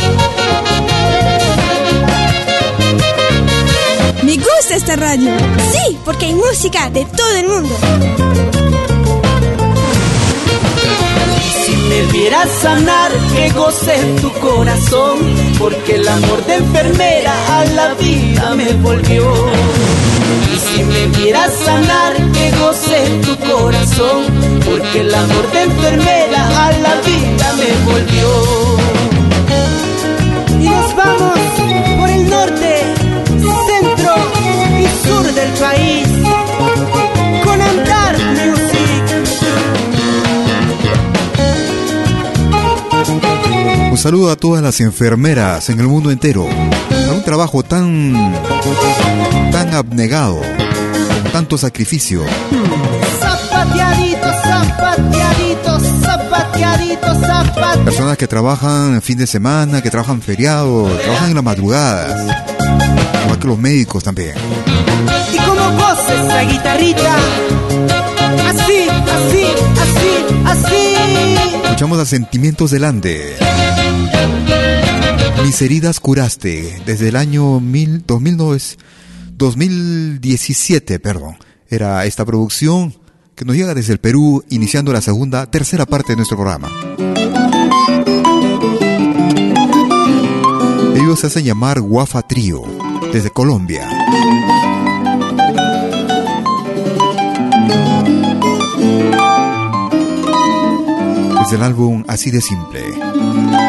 Me 4.22 4.36
gusta 4.36 4.74
esta 4.76 4.96
radio. 4.96 5.30
Sí, 5.72 5.96
porque 6.04 6.26
hay 6.26 6.34
música 6.34 6.90
de 6.90 7.06
todo 7.06 7.36
el 7.38 7.48
mundo. 7.48 7.74
Si 11.64 11.72
me 11.76 12.02
vieras 12.12 12.48
sanar, 12.60 13.10
que 13.34 13.48
goce 13.52 13.96
tu 14.20 14.30
corazón, 14.32 15.18
porque 15.58 15.94
el 15.94 16.06
amor 16.06 16.44
de 16.44 16.56
enfermera 16.56 17.58
a 17.58 17.64
la 17.64 17.94
vida 17.94 18.54
me 18.54 18.70
volvió. 18.74 19.32
Y 20.54 20.58
si 20.58 20.82
me 20.84 21.06
vieras 21.18 21.54
sanar, 21.64 22.16
que 22.32 22.50
goce 22.58 23.08
tu 23.24 23.34
corazón, 23.48 24.26
porque 24.66 25.00
el 25.00 25.14
amor 25.14 25.50
de 25.52 25.62
enfermera 25.62 26.66
a 26.66 26.72
la 26.72 26.94
vida 27.00 27.54
me 27.54 27.90
volvió. 27.90 28.95
Saludo 44.06 44.30
a 44.30 44.36
todas 44.36 44.62
las 44.62 44.80
enfermeras 44.80 45.68
en 45.68 45.80
el 45.80 45.88
mundo 45.88 46.12
entero. 46.12 46.46
A 47.08 47.12
un 47.12 47.24
trabajo 47.24 47.64
tan. 47.64 48.12
tan 49.50 49.74
abnegado, 49.74 50.40
con 51.22 51.32
tanto 51.32 51.58
sacrificio. 51.58 52.22
Zapateadito, 53.18 54.28
zapateadito, 54.44 55.80
zapateadito, 56.04 57.14
zapateadito. 57.20 57.84
Personas 57.84 58.16
que 58.16 58.28
trabajan 58.28 58.94
en 58.94 59.02
fin 59.02 59.18
de 59.18 59.26
semana, 59.26 59.82
que 59.82 59.90
trabajan 59.90 60.22
feriados, 60.22 60.88
trabajan 61.02 61.30
en 61.30 61.34
las 61.34 61.44
madrugadas. 61.44 62.32
Igual 63.24 63.38
que 63.40 63.48
los 63.48 63.58
médicos 63.58 64.04
también. 64.04 64.34
Y 65.32 65.36
como 65.36 65.72
goces 65.78 66.20
esa 66.20 66.42
guitarrita. 66.42 67.16
Así, 68.50 68.86
así, 69.16 69.46
así, 69.82 70.64
así. 70.64 70.94
Escuchamos 71.64 71.98
a 71.98 72.06
Sentimientos 72.06 72.70
del 72.70 72.84
Ande. 72.84 73.36
Mis 75.44 75.62
heridas 75.62 76.00
curaste 76.00 76.82
desde 76.84 77.08
el 77.08 77.16
año 77.16 77.60
mil, 77.60 78.02
2009, 78.06 78.58
2017, 79.36 80.98
perdón. 80.98 81.36
Era 81.68 82.04
esta 82.04 82.24
producción 82.24 82.94
que 83.34 83.44
nos 83.44 83.54
llega 83.54 83.74
desde 83.74 83.92
el 83.92 83.98
Perú, 83.98 84.42
iniciando 84.48 84.92
la 84.92 85.00
segunda, 85.00 85.50
tercera 85.50 85.86
parte 85.86 86.12
de 86.12 86.16
nuestro 86.16 86.36
programa. 86.36 86.68
Ellos 90.94 91.20
se 91.20 91.26
hacen 91.26 91.44
llamar 91.44 91.80
Guafa 91.80 92.22
Trío, 92.22 92.62
desde 93.12 93.30
Colombia. 93.30 93.86
Desde 101.42 101.56
el 101.56 101.62
álbum 101.62 102.04
Así 102.08 102.30
de 102.30 102.40
Simple. 102.40 103.65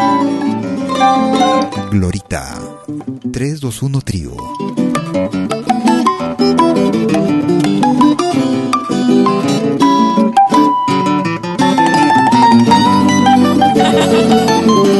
Glorita, 1.91 2.59
tres, 3.31 3.59
dos, 3.59 3.81
uno, 3.81 4.01
trío. 4.01 4.31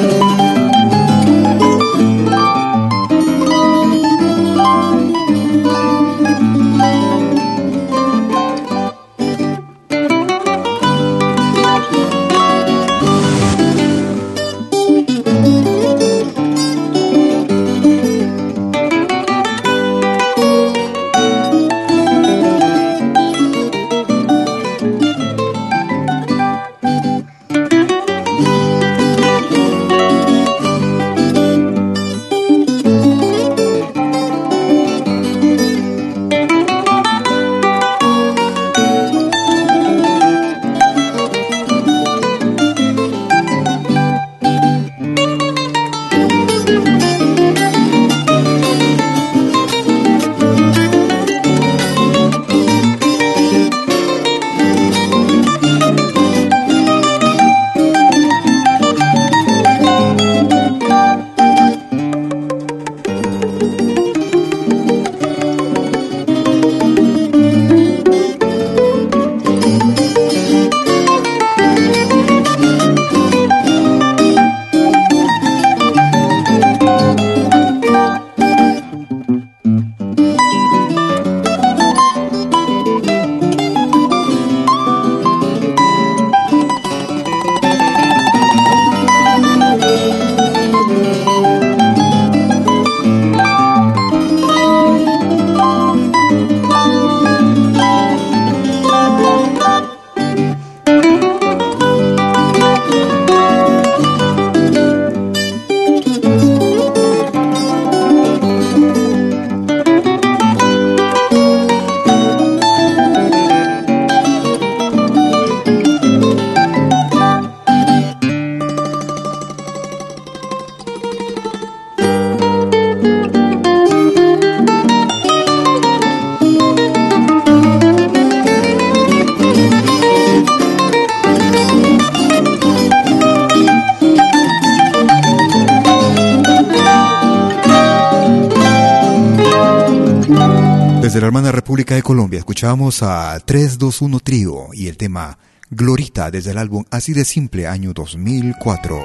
Colombia 142.08 142.40
escuchamos 142.40 143.04
a 143.04 143.38
321 143.38 144.22
Trío 144.22 144.68
y 144.72 144.88
el 144.88 144.96
tema 144.96 145.38
Glorita 145.70 146.32
desde 146.32 146.52
el 146.52 146.58
álbum 146.58 146.86
Así 146.90 147.12
de 147.12 147.26
Simple 147.26 147.68
año 147.68 147.92
2004. 147.92 148.98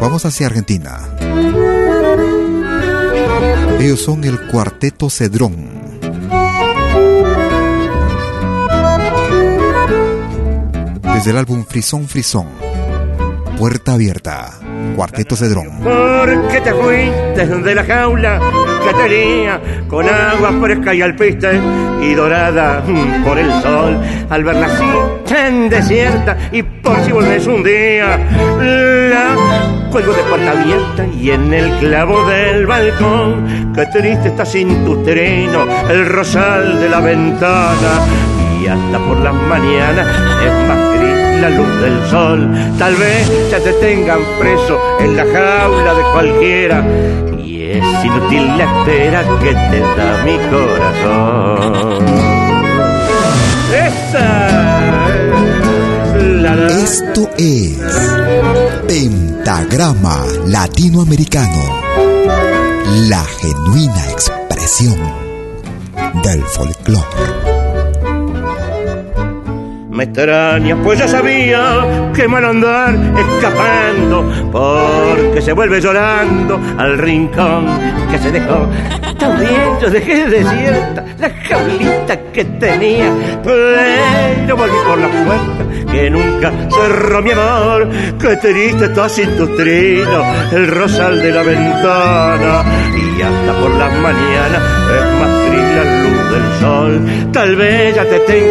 Vamos 0.00 0.24
hacia 0.24 0.46
Argentina. 0.46 1.06
Ellos 3.78 4.00
son 4.00 4.24
el 4.24 4.40
Cuarteto 4.46 5.10
Cedrón. 5.10 5.68
Desde 11.14 11.30
el 11.30 11.36
álbum 11.36 11.66
Frisón 11.66 12.08
Frisón. 12.08 12.48
Puerta 13.58 13.92
abierta. 13.92 14.59
Cuarteto 14.96 15.36
Cedrón. 15.36 15.68
¿Por 15.82 16.48
qué 16.48 16.60
te 16.60 16.72
fuiste 16.74 17.46
de 17.46 17.74
la 17.74 17.84
jaula 17.84 18.40
que 18.84 18.94
tenía 18.94 19.60
con 19.88 20.06
agua 20.08 20.52
fresca 20.60 20.94
y 20.94 21.02
alpiste 21.02 21.60
y 22.02 22.14
dorada 22.14 22.82
por 23.24 23.38
el 23.38 23.50
sol? 23.62 23.98
Al 24.28 24.44
verla 24.44 24.66
así 24.66 24.84
tan 25.26 25.68
desierta 25.68 26.36
y 26.52 26.62
por 26.62 27.00
si 27.04 27.12
volvés 27.12 27.46
un 27.46 27.62
día, 27.62 28.18
la 28.58 29.36
cuelgo 29.90 30.12
de 30.12 30.22
puerta 30.24 30.50
abierta 30.50 31.06
y 31.06 31.30
en 31.30 31.52
el 31.52 31.70
clavo 31.78 32.24
del 32.26 32.66
balcón. 32.66 33.72
Qué 33.74 33.86
triste 33.86 34.28
está 34.28 34.44
sin 34.44 34.84
tu 34.84 35.02
trino 35.04 35.66
el 35.88 36.06
rosal 36.06 36.80
de 36.80 36.88
la 36.88 37.00
ventana 37.00 38.06
y 38.60 38.66
hasta 38.66 38.98
por 38.98 39.18
las 39.20 39.34
mañanas 39.34 40.06
es 40.44 40.68
más 40.68 40.98
gris 40.98 41.19
la 41.40 41.50
luz 41.50 41.80
del 41.80 42.10
sol. 42.10 42.50
Tal 42.78 42.94
vez 42.96 43.50
ya 43.50 43.60
te 43.60 43.72
tengan 43.74 44.20
preso 44.38 44.78
en 45.00 45.16
la 45.16 45.24
jaula 45.24 45.94
de 45.94 46.02
cualquiera. 46.12 46.84
Y 47.42 47.62
es 47.62 47.84
inútil 48.04 48.46
la 48.58 48.64
espera 48.64 49.22
que 49.42 49.52
te 49.54 49.80
da 49.80 50.22
mi 50.24 50.36
corazón. 50.50 51.70
Esto 56.82 57.30
es 57.38 57.78
Pentagrama 58.86 60.24
Latinoamericano. 60.46 61.62
La 63.08 63.24
genuina 63.40 64.10
expresión 64.10 64.98
del 66.22 66.42
folclore 66.42 67.29
me 70.00 70.04
extraña, 70.04 70.76
pues 70.82 70.98
ya 70.98 71.06
sabía 71.06 72.10
que 72.14 72.26
mal 72.26 72.42
andar 72.42 72.94
escapando, 73.18 74.24
porque 74.50 75.42
se 75.42 75.52
vuelve 75.52 75.78
llorando 75.78 76.58
al 76.78 76.96
rincón 76.96 77.66
que 78.10 78.18
se 78.18 78.30
dejó. 78.30 78.66
También 79.18 79.78
yo 79.78 79.90
dejé 79.90 80.26
desierta 80.26 81.04
la 81.18 81.28
jaulita 81.28 82.18
que 82.32 82.44
tenía, 82.46 83.12
pero 83.44 84.56
volví 84.56 84.78
por 84.86 84.98
la 84.98 85.08
puerta 85.08 85.92
que 85.92 86.08
nunca 86.08 86.50
cerró 86.70 87.20
mi 87.20 87.32
amor. 87.32 87.90
Qué 88.18 88.36
triste 88.36 88.86
está 88.86 89.06
sin 89.06 89.36
tu 89.36 89.54
trino, 89.54 90.24
el 90.50 90.66
rosal 90.68 91.20
de 91.20 91.30
la 91.30 91.42
ventana, 91.42 92.64
y 92.96 93.20
hasta 93.20 93.52
por 93.60 93.70
las 93.72 93.92
mañanas 93.98 94.79
te 98.08 98.20
te. 98.20 98.50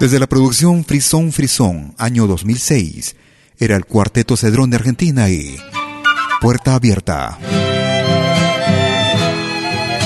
Desde 0.00 0.18
la 0.18 0.26
producción 0.26 0.84
Frisón 0.84 1.32
Frisón, 1.32 1.94
año 1.98 2.26
2006, 2.26 3.16
era 3.58 3.76
el 3.76 3.86
cuarteto 3.86 4.36
Cedrón 4.36 4.70
de 4.70 4.76
Argentina 4.76 5.28
y 5.30 5.56
Puerta 6.40 6.74
Abierta. 6.74 7.38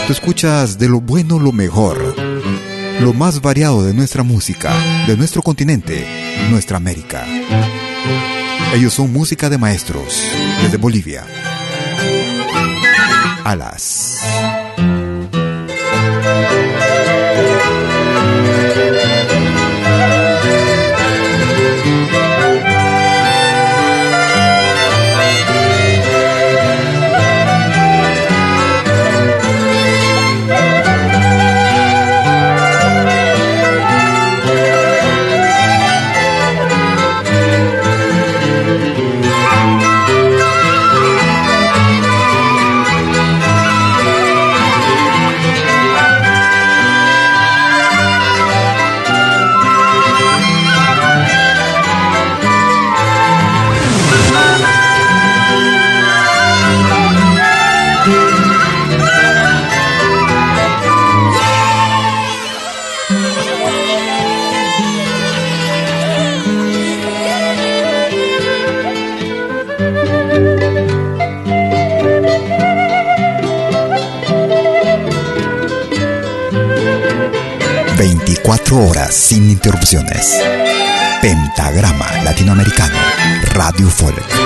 Tú 0.07 0.13
escuchas 0.13 0.79
de 0.79 0.89
lo 0.89 1.01
bueno 1.01 1.39
lo 1.39 1.53
mejor, 1.53 2.15
lo 3.01 3.13
más 3.13 3.43
variado 3.43 3.83
de 3.83 3.95
nuestra 3.95 4.23
música, 4.23 4.73
de 5.07 5.17
nuestro 5.17 5.43
continente, 5.43 6.07
nuestra 6.51 6.77
América. 6.77 7.25
Ellos 8.73 8.95
son 8.95 9.13
música 9.13 9.51
de 9.51 9.59
maestros, 9.59 10.23
desde 10.63 10.77
Bolivia 10.77 11.27
alas. 13.45 14.60
24 78.43 78.77
horas 78.89 79.15
sin 79.15 79.51
interrupciones. 79.51 80.41
Pentagrama 81.21 82.07
Latinoamericano, 82.25 82.99
Radio 83.55 83.89
Folk. 83.89 84.40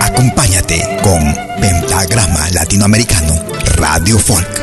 Acompáñate 0.00 0.82
con 1.02 1.20
Pentagrama 1.60 2.50
Latinoamericano 2.50 3.34
Radio 3.76 4.18
Folk. 4.18 4.61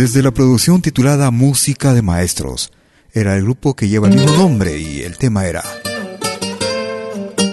Desde 0.00 0.22
la 0.22 0.30
producción 0.30 0.80
titulada 0.80 1.30
Música 1.30 1.92
de 1.92 2.00
Maestros, 2.00 2.72
era 3.12 3.36
el 3.36 3.42
grupo 3.42 3.76
que 3.76 3.86
lleva 3.86 4.08
el 4.08 4.14
mismo 4.14 4.34
nombre 4.34 4.78
y 4.78 5.02
el 5.02 5.18
tema 5.18 5.44
era 5.44 5.62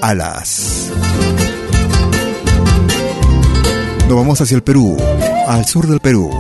Alas. 0.02 0.90
Nos 4.08 4.18
vamos 4.18 4.40
hacia 4.40 4.56
el 4.56 4.64
Perú, 4.64 4.96
al 5.46 5.66
sur 5.66 5.88
del 5.88 6.00
Perú. 6.00 6.32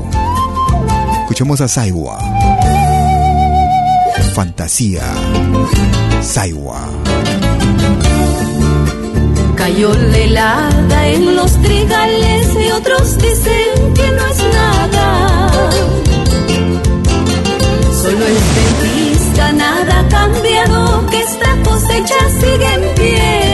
Escuchamos 1.24 1.60
a 1.60 1.68
Saiwa. 1.68 2.20
Fantasía. 4.34 5.14
Saiwa. 6.22 6.88
Cayó 9.58 9.94
la 9.94 10.18
helada 10.18 11.08
en 11.10 11.36
los 11.36 11.62
trigales 11.62 12.48
y 12.66 12.72
otros 12.72 13.18
dicen 13.18 13.94
que 13.94 14.10
no 14.10 14.26
es 14.26 14.54
nada. 14.54 15.37
Solo 18.08 18.26
es 18.26 18.56
dentista, 18.56 19.52
nada 19.52 20.00
ha 20.00 20.08
cambiado, 20.08 21.06
que 21.08 21.20
esta 21.20 21.58
cosecha 21.62 22.30
sigue 22.40 22.74
en 22.76 22.96
pie. 22.96 23.47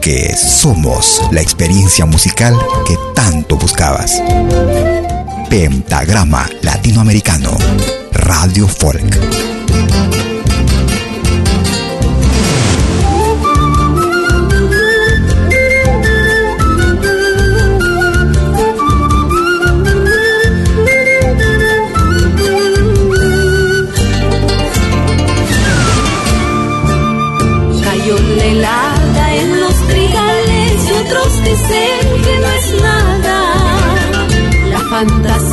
Porque 0.00 0.34
somos 0.34 1.20
la 1.30 1.42
experiencia 1.42 2.06
musical 2.06 2.56
que 2.86 2.96
tanto 3.14 3.58
buscabas. 3.58 4.22
Pentagrama 5.50 6.48
Latinoamericano, 6.62 7.54
Radio 8.10 8.66
Folk. 8.66 10.29
La 35.00 35.49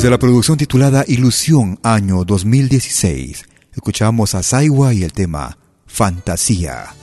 Desde 0.00 0.12
la 0.12 0.18
producción 0.18 0.56
titulada 0.56 1.04
Ilusión, 1.06 1.78
año 1.82 2.24
2016, 2.24 3.44
escuchamos 3.74 4.34
a 4.34 4.42
Saiwa 4.42 4.94
y 4.94 5.02
el 5.02 5.12
tema 5.12 5.58
Fantasía. 5.86 6.94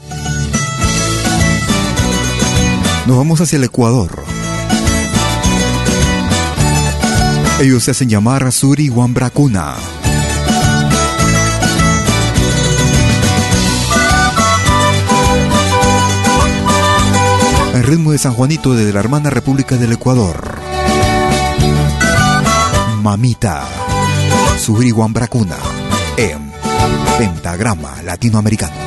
Nos 3.05 3.15
vamos 3.15 3.39
hacia 3.39 3.57
el 3.57 3.65
Ecuador. 3.65 4.23
Ellos 7.61 7.83
se 7.83 7.91
hacen 7.91 8.09
llamar 8.09 8.51
Suri 8.51 8.89
Wambracuna. 8.89 9.75
El 17.75 17.83
ritmo 17.83 18.11
de 18.11 18.17
San 18.17 18.33
Juanito 18.33 18.73
desde 18.73 18.91
la 18.91 19.01
hermana 19.01 19.29
República 19.29 19.77
del 19.77 19.93
Ecuador. 19.93 20.56
Mamita, 23.07 23.63
Suri 24.59 24.91
Wambracuna, 24.91 25.55
en 26.17 26.51
Pentagrama 27.17 28.01
Latinoamericano. 28.03 28.86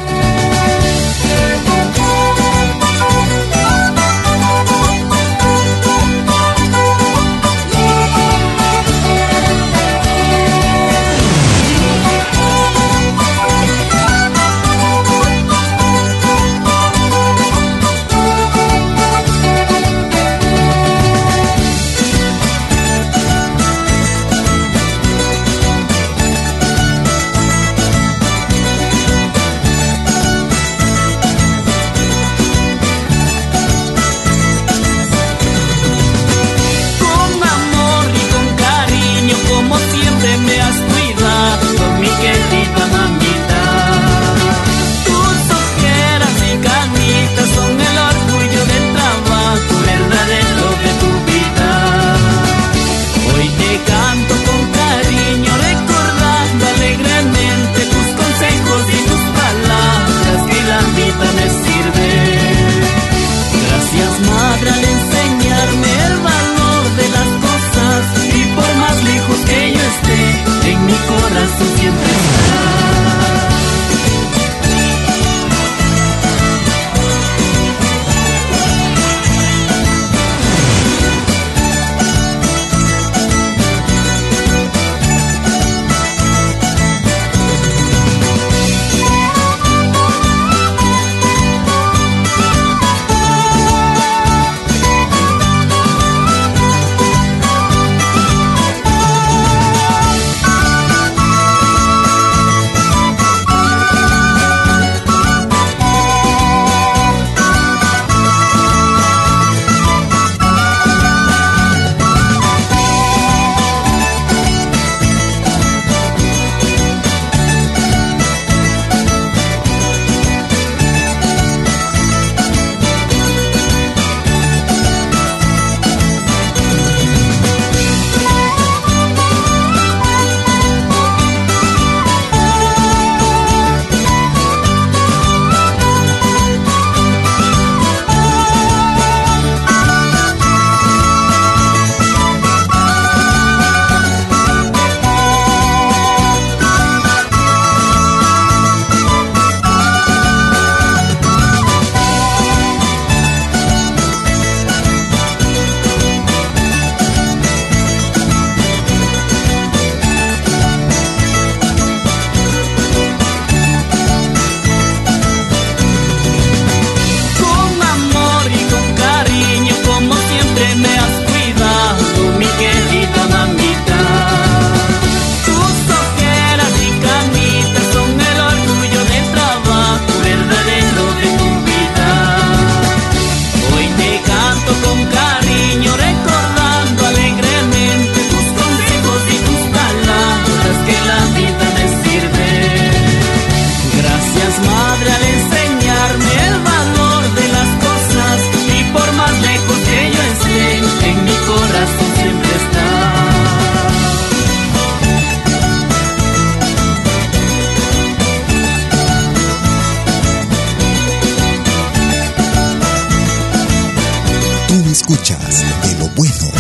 escuchas 214.90 215.64
de 215.82 215.98
lo 215.98 216.08
bueno, 216.16 216.50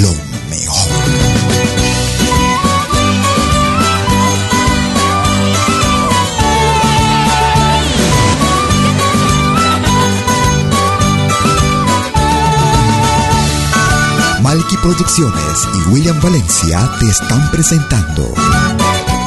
lo 0.00 0.12
mejor. 0.50 0.90
Malky 14.42 14.76
Producciones 14.78 15.68
y 15.74 15.90
William 15.90 16.20
Valencia 16.20 16.90
te 16.98 17.06
están 17.08 17.50
presentando 17.50 18.34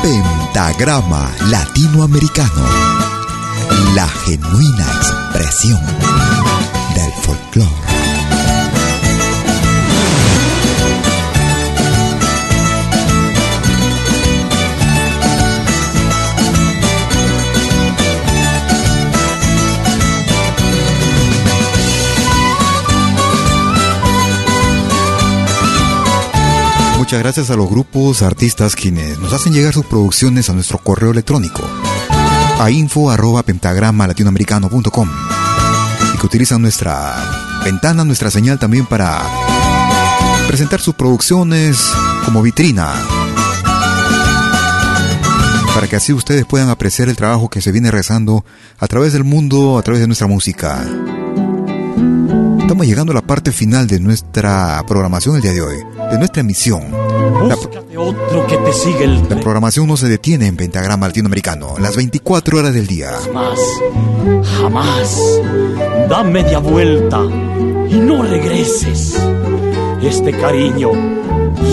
Pentagrama 0.01 1.31
Latinoamericano, 1.49 2.65
la 3.95 4.07
genuina 4.07 4.85
expresión 4.85 5.81
del 6.95 7.11
folclore. 7.23 8.02
Muchas 27.13 27.25
gracias 27.25 27.49
a 27.51 27.55
los 27.55 27.69
grupos, 27.69 28.23
artistas 28.23 28.75
quienes 28.75 29.19
nos 29.19 29.33
hacen 29.33 29.53
llegar 29.53 29.71
sus 29.71 29.85
producciones 29.85 30.49
a 30.49 30.53
nuestro 30.53 30.79
correo 30.79 31.11
electrónico 31.11 31.61
a 32.59 32.71
info 32.71 33.11
arroba 33.11 33.43
pentagrama 33.43 34.07
latinoamericano.com 34.07 35.09
y 36.11 36.17
que 36.17 36.25
utilizan 36.25 36.63
nuestra 36.63 37.61
ventana, 37.63 38.03
nuestra 38.03 38.31
señal 38.31 38.57
también 38.57 38.87
para 38.87 39.21
presentar 40.47 40.81
sus 40.81 40.95
producciones 40.95 41.77
como 42.25 42.41
vitrina 42.41 42.91
para 45.75 45.87
que 45.87 45.97
así 45.97 46.13
ustedes 46.13 46.47
puedan 46.47 46.69
apreciar 46.69 47.09
el 47.09 47.15
trabajo 47.15 47.47
que 47.47 47.61
se 47.61 47.71
viene 47.71 47.91
rezando 47.91 48.43
a 48.79 48.87
través 48.87 49.13
del 49.13 49.23
mundo, 49.23 49.77
a 49.77 49.83
través 49.83 50.01
de 50.01 50.07
nuestra 50.07 50.25
música. 50.25 50.83
Estamos 52.59 52.87
llegando 52.87 53.11
a 53.11 53.15
la 53.15 53.21
parte 53.21 53.51
final 53.51 53.85
de 53.85 53.99
nuestra 53.99 54.83
programación 54.87 55.35
el 55.35 55.43
día 55.43 55.53
de 55.53 55.61
hoy, 55.61 55.77
de 56.13 56.19
nuestra 56.19 56.41
emisión. 56.41 56.91
La, 57.47 57.55
otro 57.99 58.47
que 58.47 58.57
te 58.57 58.71
sigue 58.73 59.03
el 59.03 59.27
la 59.27 59.39
programación 59.39 59.87
no 59.87 59.97
se 59.97 60.07
detiene 60.07 60.45
en 60.45 60.55
Pentagrama 60.55 61.07
Latinoamericano, 61.07 61.75
las 61.79 61.95
24 61.95 62.59
horas 62.59 62.73
del 62.73 62.85
día. 62.85 63.11
Jamás, 63.25 63.59
jamás, 64.59 65.17
da 66.09 66.23
media 66.23 66.59
vuelta 66.59 67.19
y 67.89 67.95
no 67.95 68.21
regreses. 68.21 69.15
Este 70.03 70.31
cariño 70.33 70.91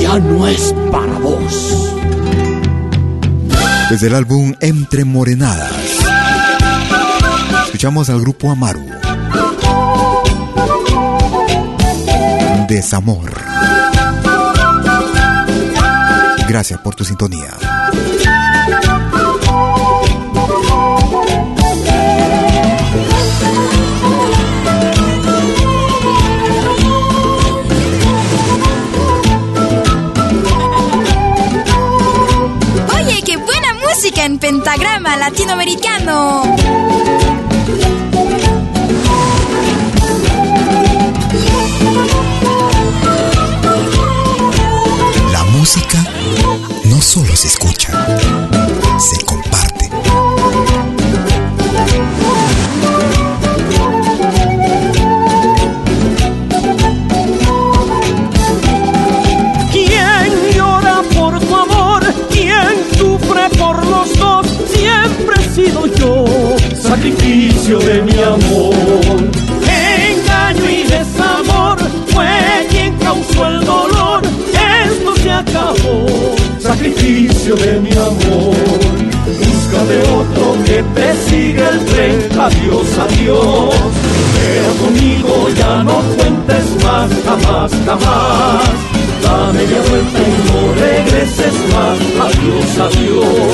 ya 0.00 0.18
no 0.18 0.46
es 0.46 0.74
para 0.90 1.18
vos. 1.18 1.94
Desde 3.90 4.06
el 4.06 4.14
álbum 4.14 4.54
Entre 4.60 5.04
Morenadas, 5.04 5.72
escuchamos 7.66 8.08
al 8.08 8.20
grupo 8.20 8.50
Amaru. 8.50 8.86
Desamor. 12.68 13.49
Gracias 16.50 16.80
por 16.80 16.96
tu 16.96 17.04
sintonía. 17.04 17.56
Oye, 32.96 33.22
qué 33.24 33.36
buena 33.36 33.74
música 33.74 34.24
en 34.24 34.40
pentagrama 34.40 35.16
latinoamericano. 35.18 36.42
Sacrificio 67.00 67.78
de 67.78 68.02
mi 68.02 68.22
amor. 68.22 68.74
Engaño 70.06 70.70
y 70.70 70.82
desamor 70.82 71.78
fue 72.08 72.66
quien 72.70 72.94
causó 72.98 73.46
el 73.46 73.64
dolor. 73.64 74.20
Esto 74.84 75.16
se 75.16 75.30
acabó, 75.30 76.06
sacrificio 76.58 77.56
de 77.56 77.80
mi 77.80 77.92
amor. 77.92 78.54
Búscate 79.38 79.98
otro 80.12 80.56
que 80.64 80.82
te 80.94 81.16
siga 81.26 81.70
el 81.70 81.84
tren. 81.86 82.28
Adiós, 82.38 82.86
adiós. 82.98 83.74
Pero 84.36 84.74
conmigo 84.84 85.48
ya 85.56 85.82
no 85.82 86.00
cuentes 86.16 86.84
más, 86.84 87.10
jamás, 87.24 87.72
jamás. 87.86 88.99
Da 89.22 89.52
media 89.52 89.80
vuelta 89.88 90.18
y 90.18 90.34
no 90.46 90.60
regreses 90.74 91.54
más. 91.72 91.98
Adiós, 92.26 92.78
adiós. 92.86 93.52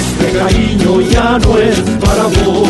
Este 0.00 0.38
cariño 0.38 1.00
ya 1.00 1.38
no 1.38 1.58
es 1.58 1.80
para 2.00 2.24
vos. 2.24 2.68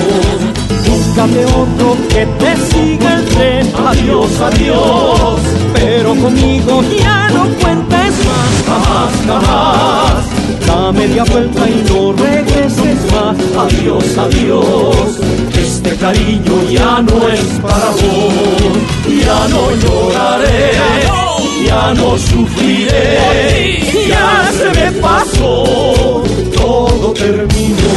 Búscame 0.88 1.44
otro 1.46 1.96
que 2.08 2.26
te 2.40 2.56
siga 2.56 3.14
el 3.14 3.24
tren. 3.26 3.72
Adiós, 3.86 4.40
adiós. 4.40 5.40
Pero 5.74 6.14
conmigo 6.14 6.82
ya 6.98 7.28
no 7.30 7.44
cuentes 7.60 8.14
más. 8.28 8.52
Jamás, 8.68 9.12
jamás. 9.26 10.24
Da 10.66 10.92
media 10.92 11.24
vuelta 11.24 11.68
y 11.68 11.84
no 11.88 12.12
regreses 12.12 12.98
más. 13.12 13.36
Adiós, 13.64 14.04
adiós. 14.18 15.20
Este 15.56 15.96
cariño 15.96 16.70
ya 16.70 17.02
no 17.02 17.28
es 17.28 17.46
para 17.62 17.90
vos. 17.90 18.74
Ya 19.06 19.48
no 19.48 19.70
lloraré. 19.82 21.43
Ya 21.66 21.94
no 21.94 22.18
sufriré. 22.18 24.06
Ya 24.08 24.50
se 24.58 24.68
me 24.78 25.00
pasó. 25.00 26.22
Todo 26.56 27.12
terminó. 27.12 27.92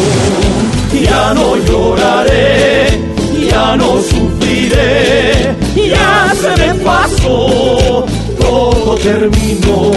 Ya 1.01 1.33
no 1.33 1.55
lloraré. 1.57 2.99
Ya 3.49 3.75
no 3.75 4.01
sufriré. 4.01 5.55
Ya 5.75 6.33
se 6.41 6.51
me 6.61 6.73
pasó. 6.83 8.05
Todo 8.39 8.95
terminó. 8.97 9.91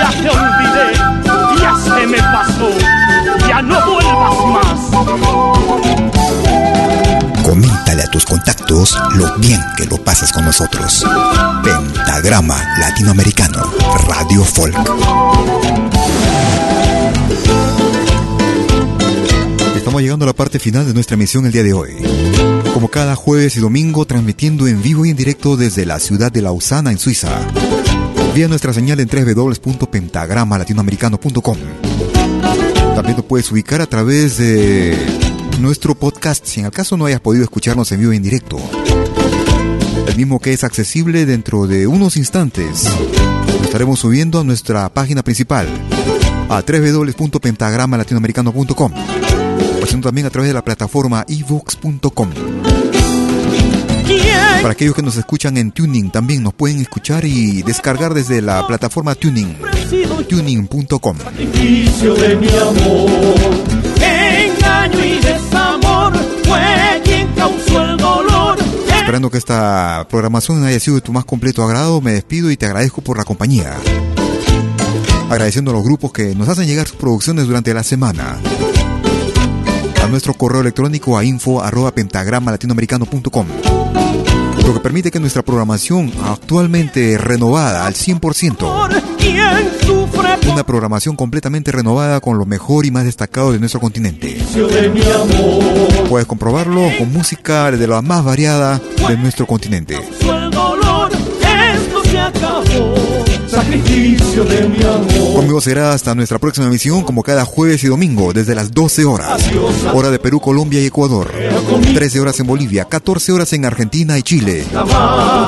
Ya 0.00 0.10
te 0.22 0.28
olvidé, 0.30 0.86
ya 1.60 1.76
se 1.76 2.06
me 2.06 2.18
pasó, 2.18 2.68
ya 3.48 3.62
no 3.62 3.76
vuelvas 3.86 4.38
más. 4.54 5.89
Coméntale 7.90 8.08
a 8.08 8.12
tus 8.12 8.24
contactos 8.24 8.96
lo 9.16 9.36
bien 9.38 9.60
que 9.76 9.84
lo 9.84 9.96
pasas 9.96 10.32
con 10.32 10.44
nosotros. 10.44 11.04
Pentagrama 11.64 12.78
Latinoamericano, 12.78 13.64
Radio 14.06 14.44
Folk. 14.44 14.76
Estamos 19.74 20.02
llegando 20.02 20.24
a 20.24 20.28
la 20.28 20.34
parte 20.34 20.60
final 20.60 20.86
de 20.86 20.94
nuestra 20.94 21.14
emisión 21.14 21.46
el 21.46 21.52
día 21.52 21.64
de 21.64 21.72
hoy. 21.72 21.96
Como 22.72 22.86
cada 22.86 23.16
jueves 23.16 23.56
y 23.56 23.60
domingo, 23.60 24.04
transmitiendo 24.04 24.68
en 24.68 24.80
vivo 24.80 25.04
y 25.04 25.10
en 25.10 25.16
directo 25.16 25.56
desde 25.56 25.84
la 25.84 25.98
ciudad 25.98 26.30
de 26.30 26.42
Lausana, 26.42 26.92
en 26.92 26.98
Suiza. 26.98 27.40
Vía 28.36 28.46
nuestra 28.46 28.72
señal 28.72 29.00
en 29.00 29.08
www.pentagramalatinoamericano.com. 29.08 31.56
También 32.94 33.16
lo 33.16 33.26
puedes 33.26 33.50
ubicar 33.50 33.80
a 33.80 33.86
través 33.86 34.38
de 34.38 34.96
nuestro 35.60 35.94
podcast 35.94 36.46
si 36.46 36.60
en 36.60 36.66
el 36.66 36.72
caso 36.72 36.96
no 36.96 37.06
hayas 37.06 37.20
podido 37.20 37.44
escucharnos 37.44 37.92
en 37.92 38.00
vivo 38.00 38.12
en 38.12 38.22
directo. 38.22 38.58
El 40.06 40.16
mismo 40.16 40.40
que 40.40 40.52
es 40.52 40.64
accesible 40.64 41.24
dentro 41.26 41.66
de 41.66 41.86
unos 41.86 42.16
instantes. 42.16 42.84
Lo 43.58 43.64
estaremos 43.64 44.00
subiendo 44.00 44.40
a 44.40 44.44
nuestra 44.44 44.88
página 44.88 45.22
principal 45.22 45.68
a 46.48 46.62
www.pentagramalatinoamericano.com 46.62 48.92
haciendo 49.82 50.08
también 50.08 50.26
a 50.26 50.30
través 50.30 50.48
de 50.48 50.54
la 50.54 50.64
plataforma 50.64 51.26
evox.com. 51.28 52.30
Para 54.62 54.72
aquellos 54.72 54.94
que 54.94 55.02
nos 55.02 55.16
escuchan 55.16 55.56
en 55.56 55.72
Tuning, 55.72 56.10
también 56.10 56.42
nos 56.42 56.54
pueden 56.54 56.80
escuchar 56.80 57.24
y 57.24 57.62
descargar 57.62 58.12
desde 58.12 58.42
la 58.42 58.66
plataforma 58.66 59.14
Tuning, 59.14 59.56
tuning.com. 60.28 61.16
fue 66.50 67.00
quien 67.04 67.28
causó 67.34 67.82
el 67.82 67.96
dolor. 67.96 68.58
Esperando 68.88 69.30
que 69.30 69.38
esta 69.38 70.06
programación 70.08 70.64
haya 70.64 70.80
sido 70.80 70.96
de 70.96 71.00
tu 71.00 71.12
más 71.12 71.24
completo 71.24 71.62
agrado, 71.62 72.00
me 72.00 72.12
despido 72.12 72.50
y 72.50 72.56
te 72.56 72.66
agradezco 72.66 73.02
por 73.02 73.18
la 73.18 73.24
compañía. 73.24 73.76
Agradeciendo 75.30 75.70
a 75.70 75.74
los 75.74 75.84
grupos 75.84 76.12
que 76.12 76.34
nos 76.34 76.48
hacen 76.48 76.66
llegar 76.66 76.88
sus 76.88 76.96
producciones 76.96 77.46
durante 77.46 77.72
la 77.72 77.84
semana. 77.84 78.36
A 80.02 80.06
nuestro 80.08 80.34
correo 80.34 80.60
electrónico 80.60 81.16
a 81.16 81.24
info 81.24 81.62
arroba 81.62 81.92
lo 84.70 84.74
que 84.74 84.80
permite 84.80 85.10
que 85.10 85.18
nuestra 85.18 85.42
programación 85.42 86.12
actualmente 86.24 87.18
renovada 87.18 87.86
al 87.86 87.94
100%, 87.94 89.09
una 90.52 90.64
programación 90.64 91.16
completamente 91.16 91.72
renovada 91.72 92.20
con 92.20 92.38
lo 92.38 92.46
mejor 92.46 92.86
y 92.86 92.90
más 92.90 93.04
destacado 93.04 93.52
de 93.52 93.58
nuestro 93.58 93.80
continente. 93.80 94.42
Puedes 96.08 96.26
comprobarlo 96.26 96.80
con 96.98 97.12
música 97.12 97.70
de 97.70 97.86
la 97.86 98.02
más 98.02 98.24
variada 98.24 98.80
de 99.08 99.16
nuestro 99.16 99.46
continente. 99.46 99.98
Sacrificio 103.60 104.44
de 104.44 104.68
mi 104.68 104.82
amor. 104.82 105.34
Conmigo 105.34 105.60
será 105.60 105.92
hasta 105.92 106.14
nuestra 106.14 106.38
próxima 106.38 106.66
emisión, 106.66 107.02
como 107.02 107.22
cada 107.22 107.44
jueves 107.44 107.84
y 107.84 107.88
domingo, 107.88 108.32
desde 108.32 108.54
las 108.54 108.72
12 108.72 109.04
horas. 109.04 109.42
Hora 109.92 110.10
de 110.10 110.18
Perú, 110.18 110.40
Colombia 110.40 110.80
y 110.80 110.86
Ecuador. 110.86 111.30
13 111.94 112.20
horas 112.20 112.40
en 112.40 112.46
Bolivia, 112.46 112.86
14 112.86 113.32
horas 113.32 113.52
en 113.52 113.66
Argentina 113.66 114.16
y 114.18 114.22
Chile. 114.22 114.64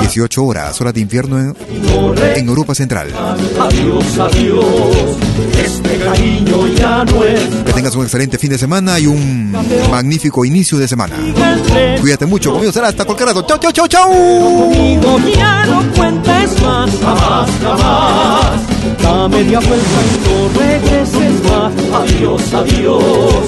18 0.01 0.45
horas, 0.45 0.79
hora 0.83 0.93
de 0.93 1.01
invierno 1.01 1.41
en, 1.41 1.57
en 2.37 2.49
Europa 2.49 2.75
Central. 2.75 3.09
Adiós, 3.59 4.19
adiós. 4.19 5.17
Este 5.59 5.99
cariño 5.99 6.67
ya 6.77 7.05
no 7.07 7.25
es. 7.25 7.41
Que 7.65 7.73
tengas 7.73 7.95
un 7.95 8.03
excelente 8.03 8.37
fin 8.37 8.51
de 8.51 8.59
semana 8.59 8.99
y 8.99 9.07
un 9.07 9.53
magnífico 9.91 10.45
inicio 10.45 10.77
de 10.77 10.87
semana. 10.87 11.17
Cuídate 12.01 12.27
mucho, 12.27 12.53
conmigo 12.53 12.73
será 12.73 12.89
hasta 12.89 13.07
cualquier 13.07 13.29
rato. 13.29 13.47
Chau, 13.47 13.59
chau, 13.59 13.73
chau, 13.73 13.89
chau. 13.89 14.11
Conmigo 14.11 15.19
ya 15.35 15.65
no 15.65 15.83
cuentes 15.95 16.63
más, 16.63 16.91
jamás, 17.01 17.51
jamás. 17.63 18.02
Da 19.03 19.29
media 19.29 19.61
vuelta 19.61 19.99
y 20.11 20.17
no 20.25 20.37
regreses 20.61 21.35
más. 21.51 21.73
Adiós, 22.01 22.43
adiós. 22.55 23.45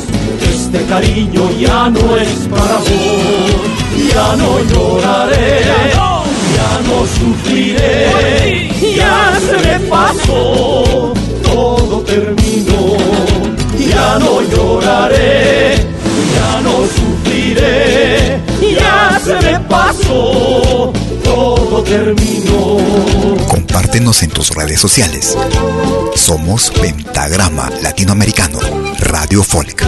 Este 0.55 0.85
cariño 0.87 1.51
ya 1.59 1.91
no 1.91 2.17
es 2.17 2.49
para 2.51 2.77
vos. 2.79 3.75
Ya 4.13 4.37
no 4.37 4.51
lloraré, 4.71 5.61
ya 6.57 6.73
no 6.89 6.97
sufriré. 7.17 8.71
Ya 8.97 9.39
se 9.41 9.57
me 9.67 9.77
pasó, 9.89 11.13
todo 11.43 12.01
terminó. 12.01 12.97
Ya 13.79 14.19
no 14.19 14.41
lloraré, 14.43 15.77
ya 16.37 16.61
no 16.63 16.75
sufriré. 16.97 18.41
Ya 18.79 19.21
se 19.23 19.35
me 19.47 19.61
pasó, 19.61 20.93
todo 21.35 21.83
terminó. 21.83 22.79
Compártenos 23.49 24.23
en 24.23 24.31
tus 24.31 24.51
redes 24.51 24.81
sociales. 24.81 25.37
Somos 26.15 26.71
Pentagrama 26.71 27.71
Latinoamericano, 27.83 28.61
Radio 29.01 29.43
Folk. 29.43 29.85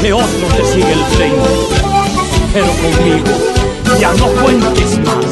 Que 0.00 0.12
otro 0.12 0.48
te 0.56 0.64
sigue 0.72 0.92
el 0.92 1.04
tren, 1.16 1.32
pero 2.52 2.66
conmigo 2.66 4.00
ya 4.00 4.12
no 4.14 4.26
cuentes 4.42 4.98
más. 4.98 5.26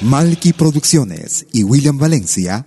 Malky 0.00 0.52
Producciones 0.52 1.46
y 1.52 1.62
William 1.62 1.96
Valencia 1.98 2.66